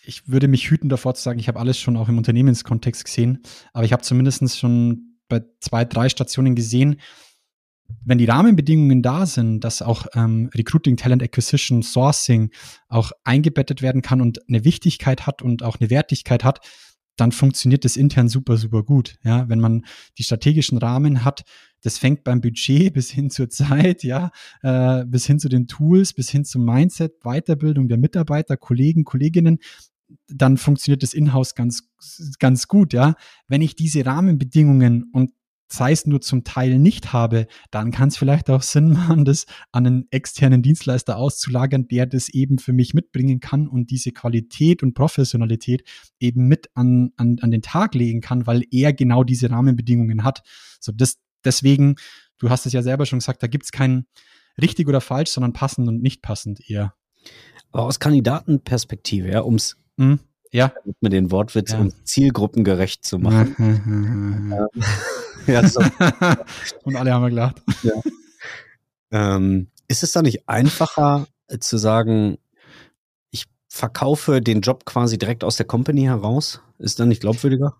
[0.05, 3.39] ich würde mich hüten davor zu sagen, ich habe alles schon auch im Unternehmenskontext gesehen,
[3.73, 6.99] aber ich habe zumindest schon bei zwei, drei Stationen gesehen,
[8.03, 12.51] wenn die Rahmenbedingungen da sind, dass auch ähm, Recruiting, Talent Acquisition, Sourcing
[12.87, 16.59] auch eingebettet werden kann und eine Wichtigkeit hat und auch eine Wertigkeit hat,
[17.15, 19.15] dann funktioniert das intern super, super gut.
[19.23, 19.85] Ja, wenn man
[20.17, 21.43] die strategischen Rahmen hat,
[21.81, 26.13] das fängt beim Budget bis hin zur Zeit, ja, äh, bis hin zu den Tools,
[26.13, 29.59] bis hin zum Mindset, Weiterbildung der Mitarbeiter, Kollegen, Kolleginnen,
[30.27, 31.89] dann funktioniert das Inhouse ganz,
[32.39, 33.15] ganz gut, ja.
[33.47, 35.31] Wenn ich diese Rahmenbedingungen und
[35.71, 39.45] sei es nur zum Teil nicht habe, dann kann es vielleicht auch Sinn machen, das
[39.71, 44.81] an einen externen Dienstleister auszulagern, der das eben für mich mitbringen kann und diese Qualität
[44.81, 45.83] und Professionalität
[46.19, 50.41] eben mit an, an, an den Tag legen kann, weil er genau diese Rahmenbedingungen hat.
[50.79, 51.95] So, das, deswegen,
[52.37, 54.05] du hast es ja selber schon gesagt, da gibt es kein
[54.61, 56.93] richtig oder falsch, sondern passend und nicht passend eher.
[57.71, 60.19] Aber aus Kandidatenperspektive, ja, ums mhm.
[60.51, 60.73] Ja.
[60.99, 61.79] Mit den Wortwitz, ja.
[61.79, 64.55] um zielgruppengerecht zu machen.
[65.47, 65.79] ja, so.
[66.83, 67.61] Und alle haben wir gelacht.
[67.83, 67.93] Ja.
[69.11, 71.27] Ähm, ist es da nicht einfacher
[71.59, 72.37] zu sagen,
[73.31, 76.61] ich verkaufe den Job quasi direkt aus der Company heraus?
[76.79, 77.75] Ist dann nicht glaubwürdiger?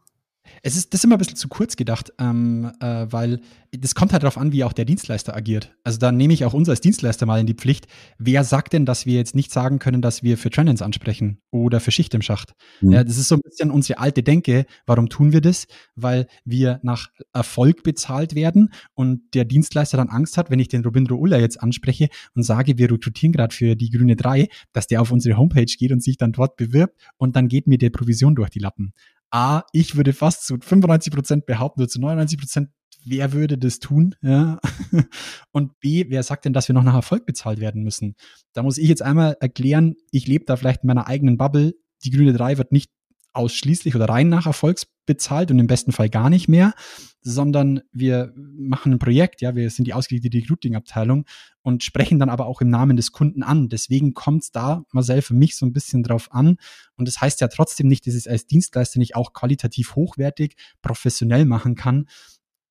[0.63, 3.39] Es ist das ist immer ein bisschen zu kurz gedacht, ähm, äh, weil
[3.71, 5.75] das kommt halt darauf an, wie auch der Dienstleister agiert.
[5.83, 7.87] Also da nehme ich auch uns als Dienstleister mal in die Pflicht.
[8.17, 11.79] Wer sagt denn, dass wir jetzt nicht sagen können, dass wir für Trendens ansprechen oder
[11.79, 12.53] für Schicht im Schacht?
[12.81, 12.91] Mhm.
[12.93, 14.65] Ja, das ist so ein bisschen unsere alte Denke.
[14.85, 15.67] Warum tun wir das?
[15.95, 20.83] Weil wir nach Erfolg bezahlt werden und der Dienstleister dann Angst hat, wenn ich den
[20.83, 25.01] Robindro Uller jetzt anspreche und sage, wir rekrutieren gerade für die Grüne 3, dass der
[25.01, 28.35] auf unsere Homepage geht und sich dann dort bewirbt und dann geht mir der Provision
[28.35, 28.93] durch die Lappen.
[29.31, 32.69] A, ich würde fast zu 95 Prozent behaupten, oder zu 99 Prozent,
[33.05, 34.15] wer würde das tun?
[34.21, 34.59] Ja?
[35.51, 38.15] Und B, wer sagt denn, dass wir noch nach Erfolg bezahlt werden müssen?
[38.53, 41.73] Da muss ich jetzt einmal erklären, ich lebe da vielleicht in meiner eigenen Bubble.
[42.03, 42.91] Die Grüne 3 wird nicht
[43.33, 46.73] ausschließlich oder rein nach Erfolgs bezahlt und im besten Fall gar nicht mehr,
[47.21, 51.25] sondern wir machen ein Projekt, ja, wir sind die ausgegliederte Recruiting-Abteilung
[51.61, 53.69] und sprechen dann aber auch im Namen des Kunden an.
[53.69, 56.57] Deswegen kommt es da, Marcel, für mich so ein bisschen drauf an.
[56.95, 61.45] Und das heißt ja trotzdem nicht, dass es als Dienstleister nicht auch qualitativ hochwertig, professionell
[61.45, 62.07] machen kann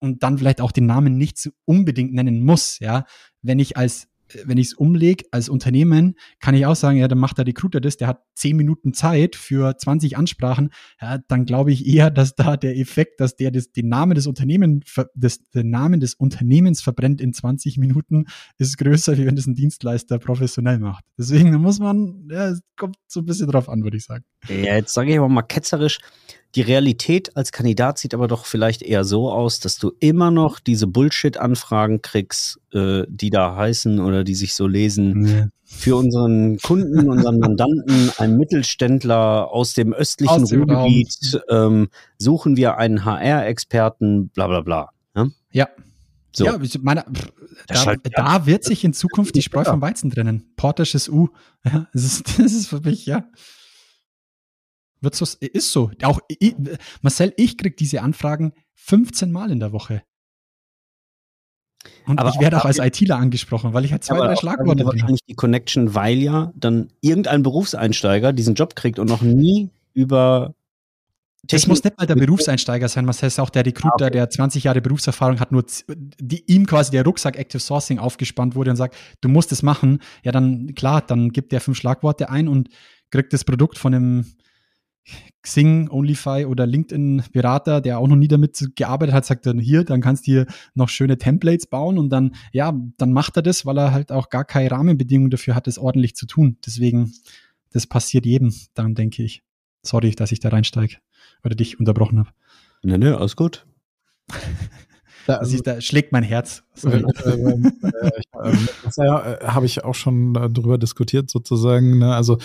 [0.01, 3.05] und dann vielleicht auch den Namen nicht so unbedingt nennen muss, ja.
[3.43, 4.09] Wenn ich als
[4.45, 7.81] wenn ich es umlege als Unternehmen, kann ich auch sagen, ja, dann macht der Recruiter
[7.81, 12.35] das, der hat zehn Minuten Zeit für 20 Ansprachen, ja, dann glaube ich eher, dass
[12.35, 16.81] da der Effekt, dass der das, den Namen des Unternehmens, das, den Namen des Unternehmens
[16.81, 18.27] verbrennt in 20 Minuten,
[18.59, 21.05] ist größer, wie wenn das ein Dienstleister professionell macht.
[21.17, 24.25] Deswegen muss man, ja, es kommt so ein bisschen drauf an, würde ich sagen.
[24.49, 25.99] Ja, jetzt sage ich aber mal ketzerisch,
[26.55, 30.61] die Realität als Kandidat sieht aber doch vielleicht eher so aus, dass du immer noch
[30.61, 35.21] diese Bullshit-Anfragen kriegst, äh, die da heißen oder die sich so lesen.
[35.21, 35.47] Nee.
[35.65, 42.57] Für unseren Kunden, unseren Mandanten, einen Mittelständler aus dem östlichen aus dem Ruhrgebiet, ähm, suchen
[42.57, 44.89] wir einen HR-Experten, bla bla bla.
[45.15, 45.29] Ja.
[45.51, 45.69] ja.
[46.33, 46.47] So.
[46.47, 47.05] Ja, meine,
[47.67, 50.53] da, halt, da, wird sich in Zukunft die Spreu vom Weizen trennen.
[50.57, 51.29] Portisches U.
[51.65, 53.25] Ja, das ist, das ist für mich, ja.
[55.01, 55.91] Wird so, ist so.
[56.03, 56.55] Auch ich,
[57.03, 60.03] Marcel, ich krieg diese Anfragen 15 Mal in der Woche.
[62.07, 64.85] Und aber ich werde auch, auch als ITler angesprochen, weil ich halt zwei, drei Schlagworte
[64.85, 64.93] habe.
[64.93, 70.55] wahrscheinlich die Connection, weil ja dann irgendein Berufseinsteiger diesen Job kriegt und noch nie über
[71.45, 74.11] das muss nicht mal der Berufseinsteiger sein, Marcel ist auch der Recruiter, okay.
[74.11, 78.71] der 20 Jahre Berufserfahrung hat, nur die, ihm quasi der Rucksack Active Sourcing aufgespannt wurde
[78.71, 80.01] und sagt, du musst es machen.
[80.25, 82.69] Ja, dann klar, dann gibt der fünf Schlagworte ein und
[83.11, 84.27] kriegt das Produkt von einem
[85.43, 90.01] Xing, OnlyFi oder LinkedIn-Berater, der auch noch nie damit gearbeitet hat, sagt dann hier, dann
[90.01, 93.79] kannst du hier noch schöne Templates bauen und dann, ja, dann macht er das, weil
[93.79, 96.59] er halt auch gar keine Rahmenbedingungen dafür hat, das ordentlich zu tun.
[96.67, 97.13] Deswegen,
[97.71, 99.43] das passiert jedem, dann denke ich.
[99.83, 100.97] Sorry, dass ich da reinsteige
[101.45, 102.31] oder dich unterbrochen habe.
[102.83, 103.67] Nee, nee, alles gut.
[105.29, 106.63] Da, Siehst, da schlägt mein Herz.
[106.83, 108.53] Äh, äh, äh,
[108.97, 111.99] äh, Habe ich auch schon darüber diskutiert, sozusagen.
[111.99, 112.15] Ne?
[112.15, 112.39] Also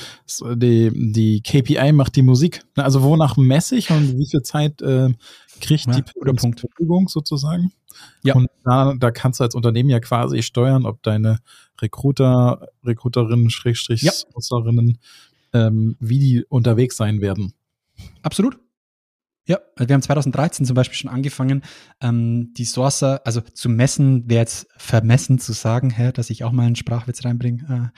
[0.54, 2.65] die, die KPI macht die Musik.
[2.76, 2.84] Ne?
[2.84, 5.13] Also wonach messe ich und wie viel Zeit äh,
[5.62, 7.72] kriegt ja, die Person zur Verfügung sozusagen?
[8.22, 8.36] Ja.
[8.36, 11.39] Und da, da kannst du als Unternehmen ja quasi steuern, ob deine
[11.82, 14.12] Recruiter, Recruiterinnen, Schrägstrich, ja.
[15.54, 17.53] ähm, wie die unterwegs sein werden.
[18.24, 18.60] Absolut.
[19.46, 21.64] Ja, also wir haben 2013 zum Beispiel schon angefangen,
[22.00, 26.54] ähm, die Sourcer, also zu messen, wäre jetzt vermessen zu sagen, hä, dass ich auch
[26.54, 27.91] mal einen Sprachwitz reinbringe,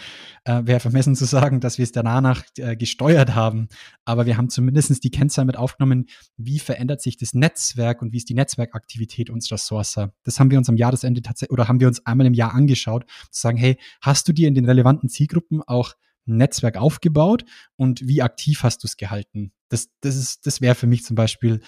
[0.45, 3.67] äh, äh, wäre vermessen zu sagen, dass wir es danach äh, gesteuert haben.
[4.05, 8.17] Aber wir haben zumindest die Kennzahl mit aufgenommen, wie verändert sich das Netzwerk und wie
[8.17, 10.13] ist die Netzwerkaktivität unserer Sourcer.
[10.23, 13.05] Das haben wir uns am Jahresende tatsächlich, oder haben wir uns einmal im Jahr angeschaut,
[13.29, 15.93] zu sagen, hey, hast du dir in den relevanten Zielgruppen auch
[16.25, 19.51] Netzwerk aufgebaut und wie aktiv hast du es gehalten?
[19.69, 21.61] Das, das, ist, das wäre für mich zum Beispiel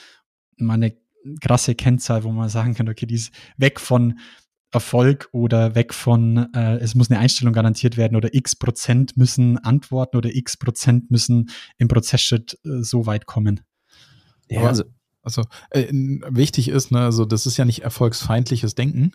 [0.58, 0.96] mal eine
[1.42, 4.20] krasse Kennzahl, wo man sagen kann, okay, die ist weg von
[4.72, 9.58] Erfolg oder weg von, äh, es muss eine Einstellung garantiert werden oder x Prozent müssen
[9.58, 13.62] antworten oder x Prozent müssen im Prozessschritt äh, so weit kommen.
[14.50, 14.84] Ja, also,
[15.22, 19.12] also äh, wichtig ist, ne, also das ist ja nicht erfolgsfeindliches Denken,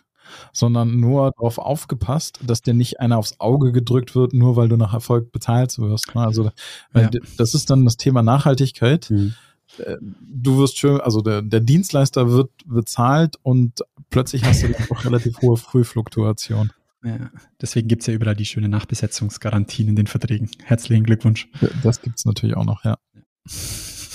[0.51, 4.77] sondern nur darauf aufgepasst, dass dir nicht einer aufs Auge gedrückt wird, nur weil du
[4.77, 6.15] nach Erfolg bezahlt wirst.
[6.15, 6.21] Ne?
[6.21, 6.51] Also
[6.93, 7.09] ja.
[7.37, 9.09] das ist dann das Thema Nachhaltigkeit.
[9.09, 9.33] Mhm.
[9.77, 15.05] Äh, du wirst schön, also der, der Dienstleister wird bezahlt und plötzlich hast du auch
[15.05, 16.71] relativ hohe Frühfluktuation.
[17.03, 20.49] Ja, deswegen gibt es ja überall die schöne Nachbesetzungsgarantien in den Verträgen.
[20.63, 21.49] Herzlichen Glückwunsch.
[21.83, 22.97] Das gibt es natürlich auch noch, ja.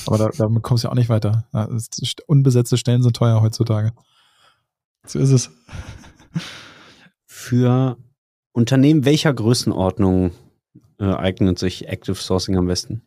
[0.06, 1.46] Aber da, damit kommst du ja auch nicht weiter.
[2.26, 3.92] Unbesetzte Stellen sind teuer heutzutage.
[5.06, 5.50] So ist es.
[7.26, 7.96] Für
[8.52, 10.32] Unternehmen welcher Größenordnung
[10.98, 13.02] äh, eignet sich Active Sourcing am besten?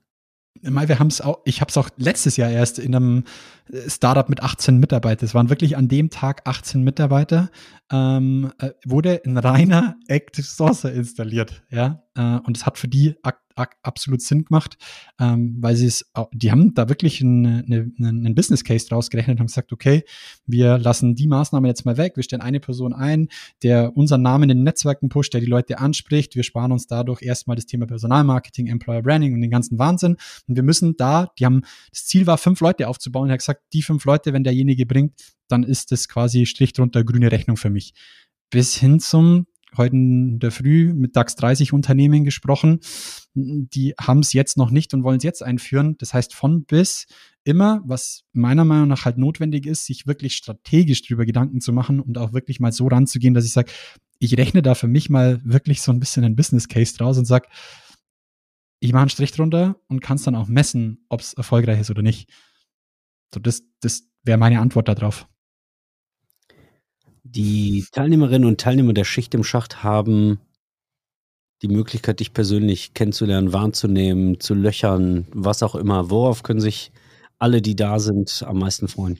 [0.63, 3.23] wir haben es auch, ich habe es auch letztes Jahr erst in einem
[3.87, 5.25] Startup mit 18 Mitarbeitern.
[5.25, 7.49] Es waren wirklich an dem Tag 18 Mitarbeiter.
[7.91, 12.03] Ähm, äh, wurde ein reiner Active Sourcer installiert, ja.
[12.15, 13.15] Äh, und es hat für die
[13.83, 14.77] absolut Sinn gemacht,
[15.19, 19.35] ähm, weil sie es, die haben da wirklich einen, eine, einen Business Case draus gerechnet
[19.35, 20.03] und haben gesagt, okay,
[20.45, 23.27] wir lassen die Maßnahme jetzt mal weg, wir stellen eine Person ein,
[23.63, 27.21] der unseren Namen in den Netzwerken pusht, der die Leute anspricht, wir sparen uns dadurch
[27.21, 30.17] erstmal das Thema Personalmarketing, Employer Branding und den ganzen Wahnsinn.
[30.47, 33.23] Und wir müssen da, die haben, das Ziel war, fünf Leute aufzubauen.
[33.23, 35.13] Und er hat gesagt, die fünf Leute, wenn derjenige bringt,
[35.47, 37.93] dann ist das quasi Strich drunter grüne Rechnung für mich.
[38.49, 39.47] Bis hin zum
[39.77, 42.79] heute in der Früh mit DAX 30 Unternehmen gesprochen.
[43.33, 45.95] Die haben es jetzt noch nicht und wollen es jetzt einführen.
[45.97, 47.07] Das heißt, von bis
[47.43, 51.99] immer, was meiner Meinung nach halt notwendig ist, sich wirklich strategisch darüber Gedanken zu machen
[51.99, 53.71] und auch wirklich mal so ranzugehen, dass ich sage,
[54.19, 57.25] ich rechne da für mich mal wirklich so ein bisschen einen Business Case draus und
[57.25, 57.47] sage,
[58.79, 61.89] ich mache einen Strich drunter und kann es dann auch messen, ob es erfolgreich ist
[61.89, 62.29] oder nicht.
[63.33, 65.27] So, das, das wäre meine Antwort darauf.
[67.33, 70.39] Die Teilnehmerinnen und Teilnehmer der Schicht im Schacht haben
[71.61, 76.09] die Möglichkeit, dich persönlich kennenzulernen, wahrzunehmen, zu löchern, was auch immer.
[76.09, 76.91] Worauf können sich
[77.39, 79.17] alle, die da sind, am meisten freuen?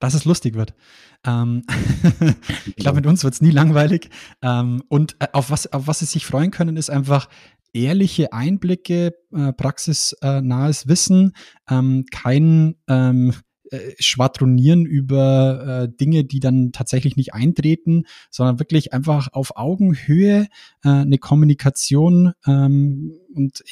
[0.00, 0.74] Dass es lustig wird.
[1.24, 1.62] Ähm,
[2.66, 4.10] ich glaube, mit uns wird es nie langweilig.
[4.42, 7.28] Ähm, und äh, auf was, auf was sie sich freuen können, ist einfach
[7.72, 11.34] ehrliche Einblicke, äh, praxisnahes Wissen,
[11.70, 13.32] ähm, kein ähm,
[13.74, 20.48] äh, schwadronieren über äh, Dinge, die dann tatsächlich nicht eintreten, sondern wirklich einfach auf Augenhöhe
[20.84, 23.64] äh, eine Kommunikation ähm, und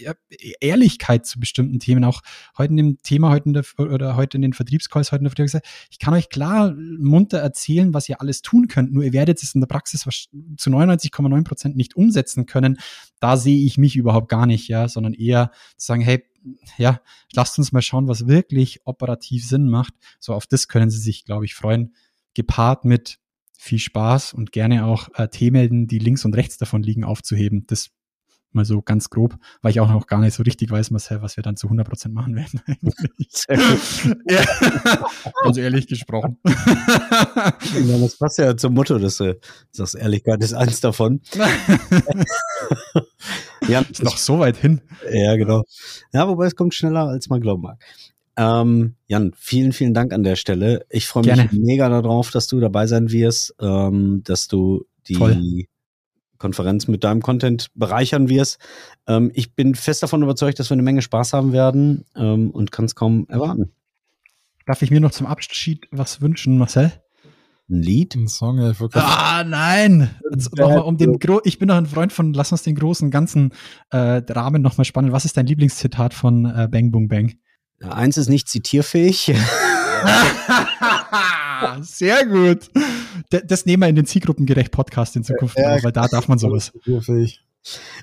[0.60, 2.04] Ehrlichkeit zu bestimmten Themen.
[2.04, 2.22] Auch
[2.58, 5.48] heute in dem Thema, heute in der, oder heute in den Vertriebscalls, heute in der
[5.48, 9.42] Früh ich kann euch klar munter erzählen, was ihr alles tun könnt, nur ihr werdet
[9.42, 12.78] es in der Praxis zu 99,9 Prozent nicht umsetzen können.
[13.20, 16.24] Da sehe ich mich überhaupt gar nicht, ja, sondern eher zu sagen, hey,
[16.76, 17.00] ja,
[17.32, 19.94] lasst uns mal schauen, was wirklich operativ Sinn macht.
[20.18, 21.94] So auf das können Sie sich, glaube ich, freuen.
[22.34, 23.18] Gepaart mit
[23.52, 27.64] viel Spaß und gerne auch äh, Themen, die links und rechts davon liegen, aufzuheben.
[27.66, 27.90] Das
[28.54, 31.36] mal so ganz grob, weil ich auch noch gar nicht so richtig weiß, Marcel, was
[31.36, 32.60] wir dann zu 100 Prozent machen werden.
[34.28, 34.44] ja.
[35.44, 36.38] Ganz ehrlich gesprochen.
[36.44, 39.38] Ja, das passt ja zum Motto, dass du
[39.70, 41.20] sagst, Ehrlichkeit ist eins davon.
[43.68, 44.80] ja, ist noch so weit hin.
[45.10, 45.64] Ja, genau.
[46.12, 47.82] Ja, wobei es kommt schneller, als man glauben mag.
[48.36, 50.86] Ähm, Jan, vielen, vielen Dank an der Stelle.
[50.88, 55.66] Ich freue mich mega darauf, dass du dabei sein wirst, ähm, dass du die Voll.
[56.42, 58.58] Konferenz mit deinem Content bereichern wirst.
[59.06, 62.72] Ähm, ich bin fest davon überzeugt, dass wir eine Menge Spaß haben werden ähm, und
[62.72, 63.70] kann es kaum erwarten.
[64.66, 66.90] Darf ich mir noch zum Abschied was wünschen, Marcel?
[67.70, 68.16] Ein Lied?
[68.16, 70.10] Ein Song, ja, ich Ah, nein!
[70.56, 73.52] Nochmal um den Gro ich bin doch ein Freund von, lass uns den großen ganzen
[73.90, 75.12] äh, Rahmen nochmal spannen.
[75.12, 77.34] Was ist dein Lieblingszitat von äh, Bang Boom Bang?
[77.80, 79.32] Ja, eins ist nicht zitierfähig.
[81.82, 82.68] Sehr gut.
[83.40, 86.38] Das nehmen wir in den Zielgruppengerecht Podcast in Zukunft, ja, auf, weil da darf man
[86.38, 86.72] sowas.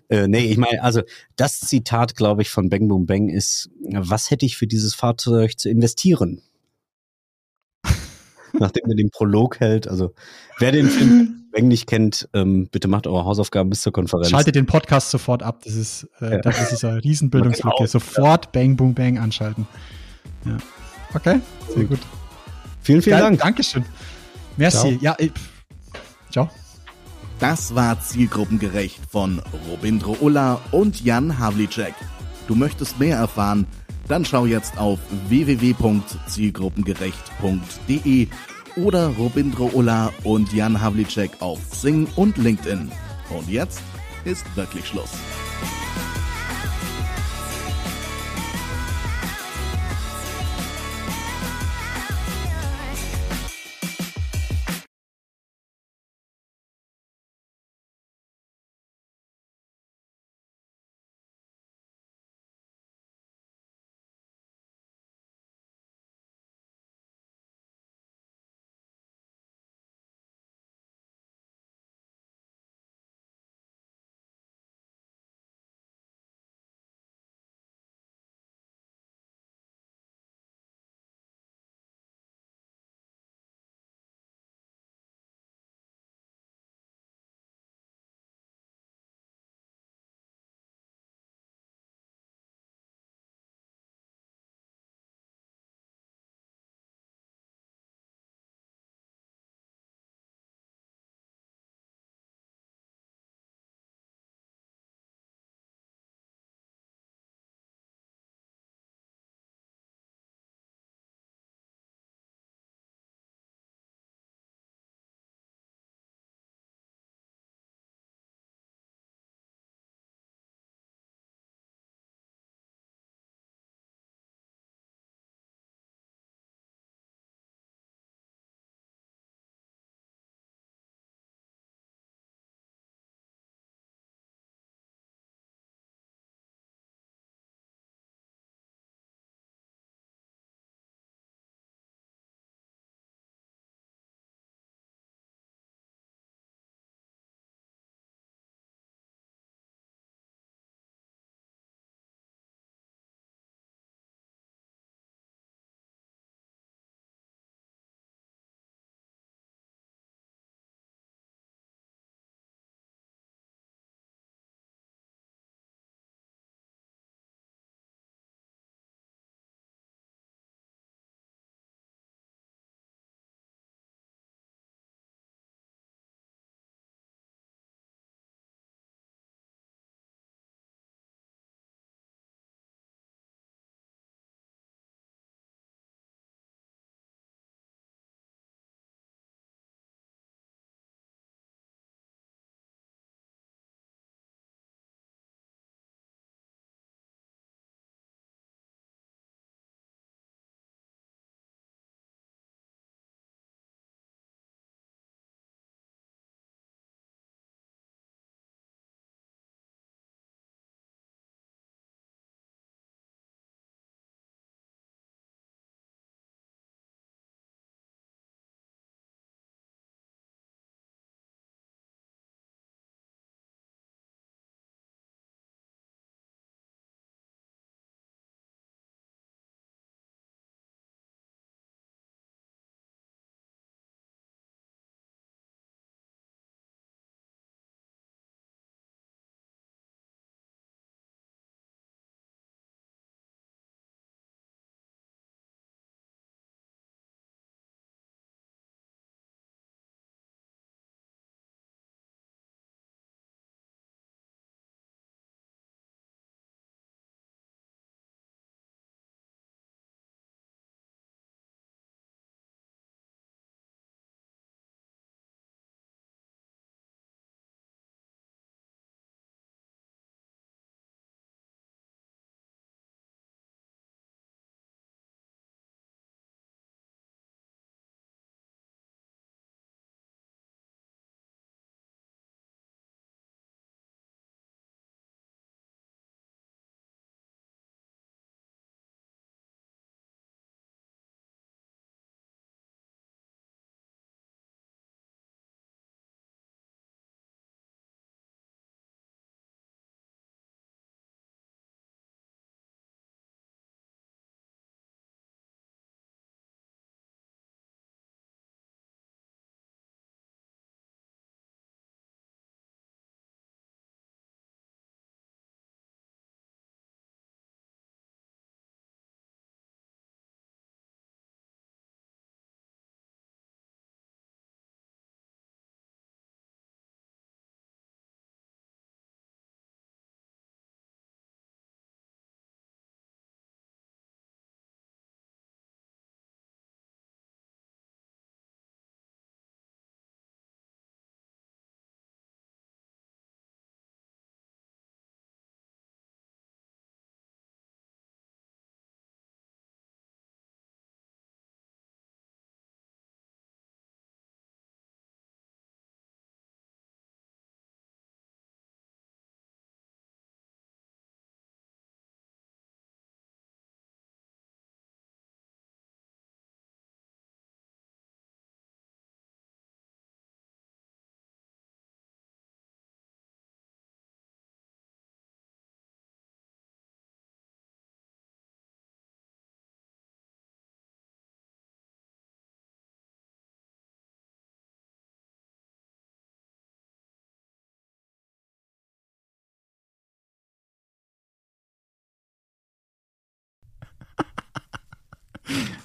[0.09, 1.01] Äh, nee, ich meine, also
[1.35, 5.59] das Zitat, glaube ich, von Bang Boom Bang ist, was hätte ich für dieses Fahrzeug
[5.59, 6.41] zu investieren?
[8.59, 9.87] nachdem er den Prolog hält.
[9.87, 10.13] Also
[10.59, 14.29] wer den Film Bang nicht kennt, ähm, bitte macht eure Hausaufgaben bis zur Konferenz.
[14.29, 15.61] Schaltet den Podcast sofort ab.
[15.63, 16.37] Das ist, äh, ja.
[16.39, 17.87] das ist eine Riesenbildungslücke.
[17.87, 19.67] Sofort Bang Boom Bang anschalten.
[20.45, 20.57] Ja.
[21.13, 21.39] Okay,
[21.73, 21.99] sehr gut.
[22.81, 23.39] Vielen, vielen Dank.
[23.39, 23.83] Dankeschön.
[24.57, 24.99] Merci.
[24.99, 25.01] Ciao.
[25.01, 25.31] Ja, ich,
[26.31, 26.49] ciao.
[27.39, 31.95] Das war Zielgruppengerecht von Robindro Ulla und Jan Havlicek.
[32.47, 33.65] Du möchtest mehr erfahren?
[34.09, 38.27] Dann schau jetzt auf www.zielgruppengerecht.de
[38.75, 42.91] oder Robindro Ulla und Jan Havlicek auf Sing und LinkedIn.
[43.29, 43.81] Und jetzt
[44.25, 45.11] ist wirklich Schluss.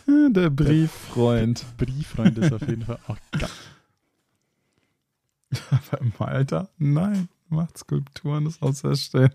[0.31, 1.65] Der Brieffreund.
[1.79, 3.49] Der Brieffreund ist auf jeden Fall auch geil.
[5.71, 6.69] Aber Malta?
[6.79, 9.35] Nein, macht Skulpturen, das auserstellen.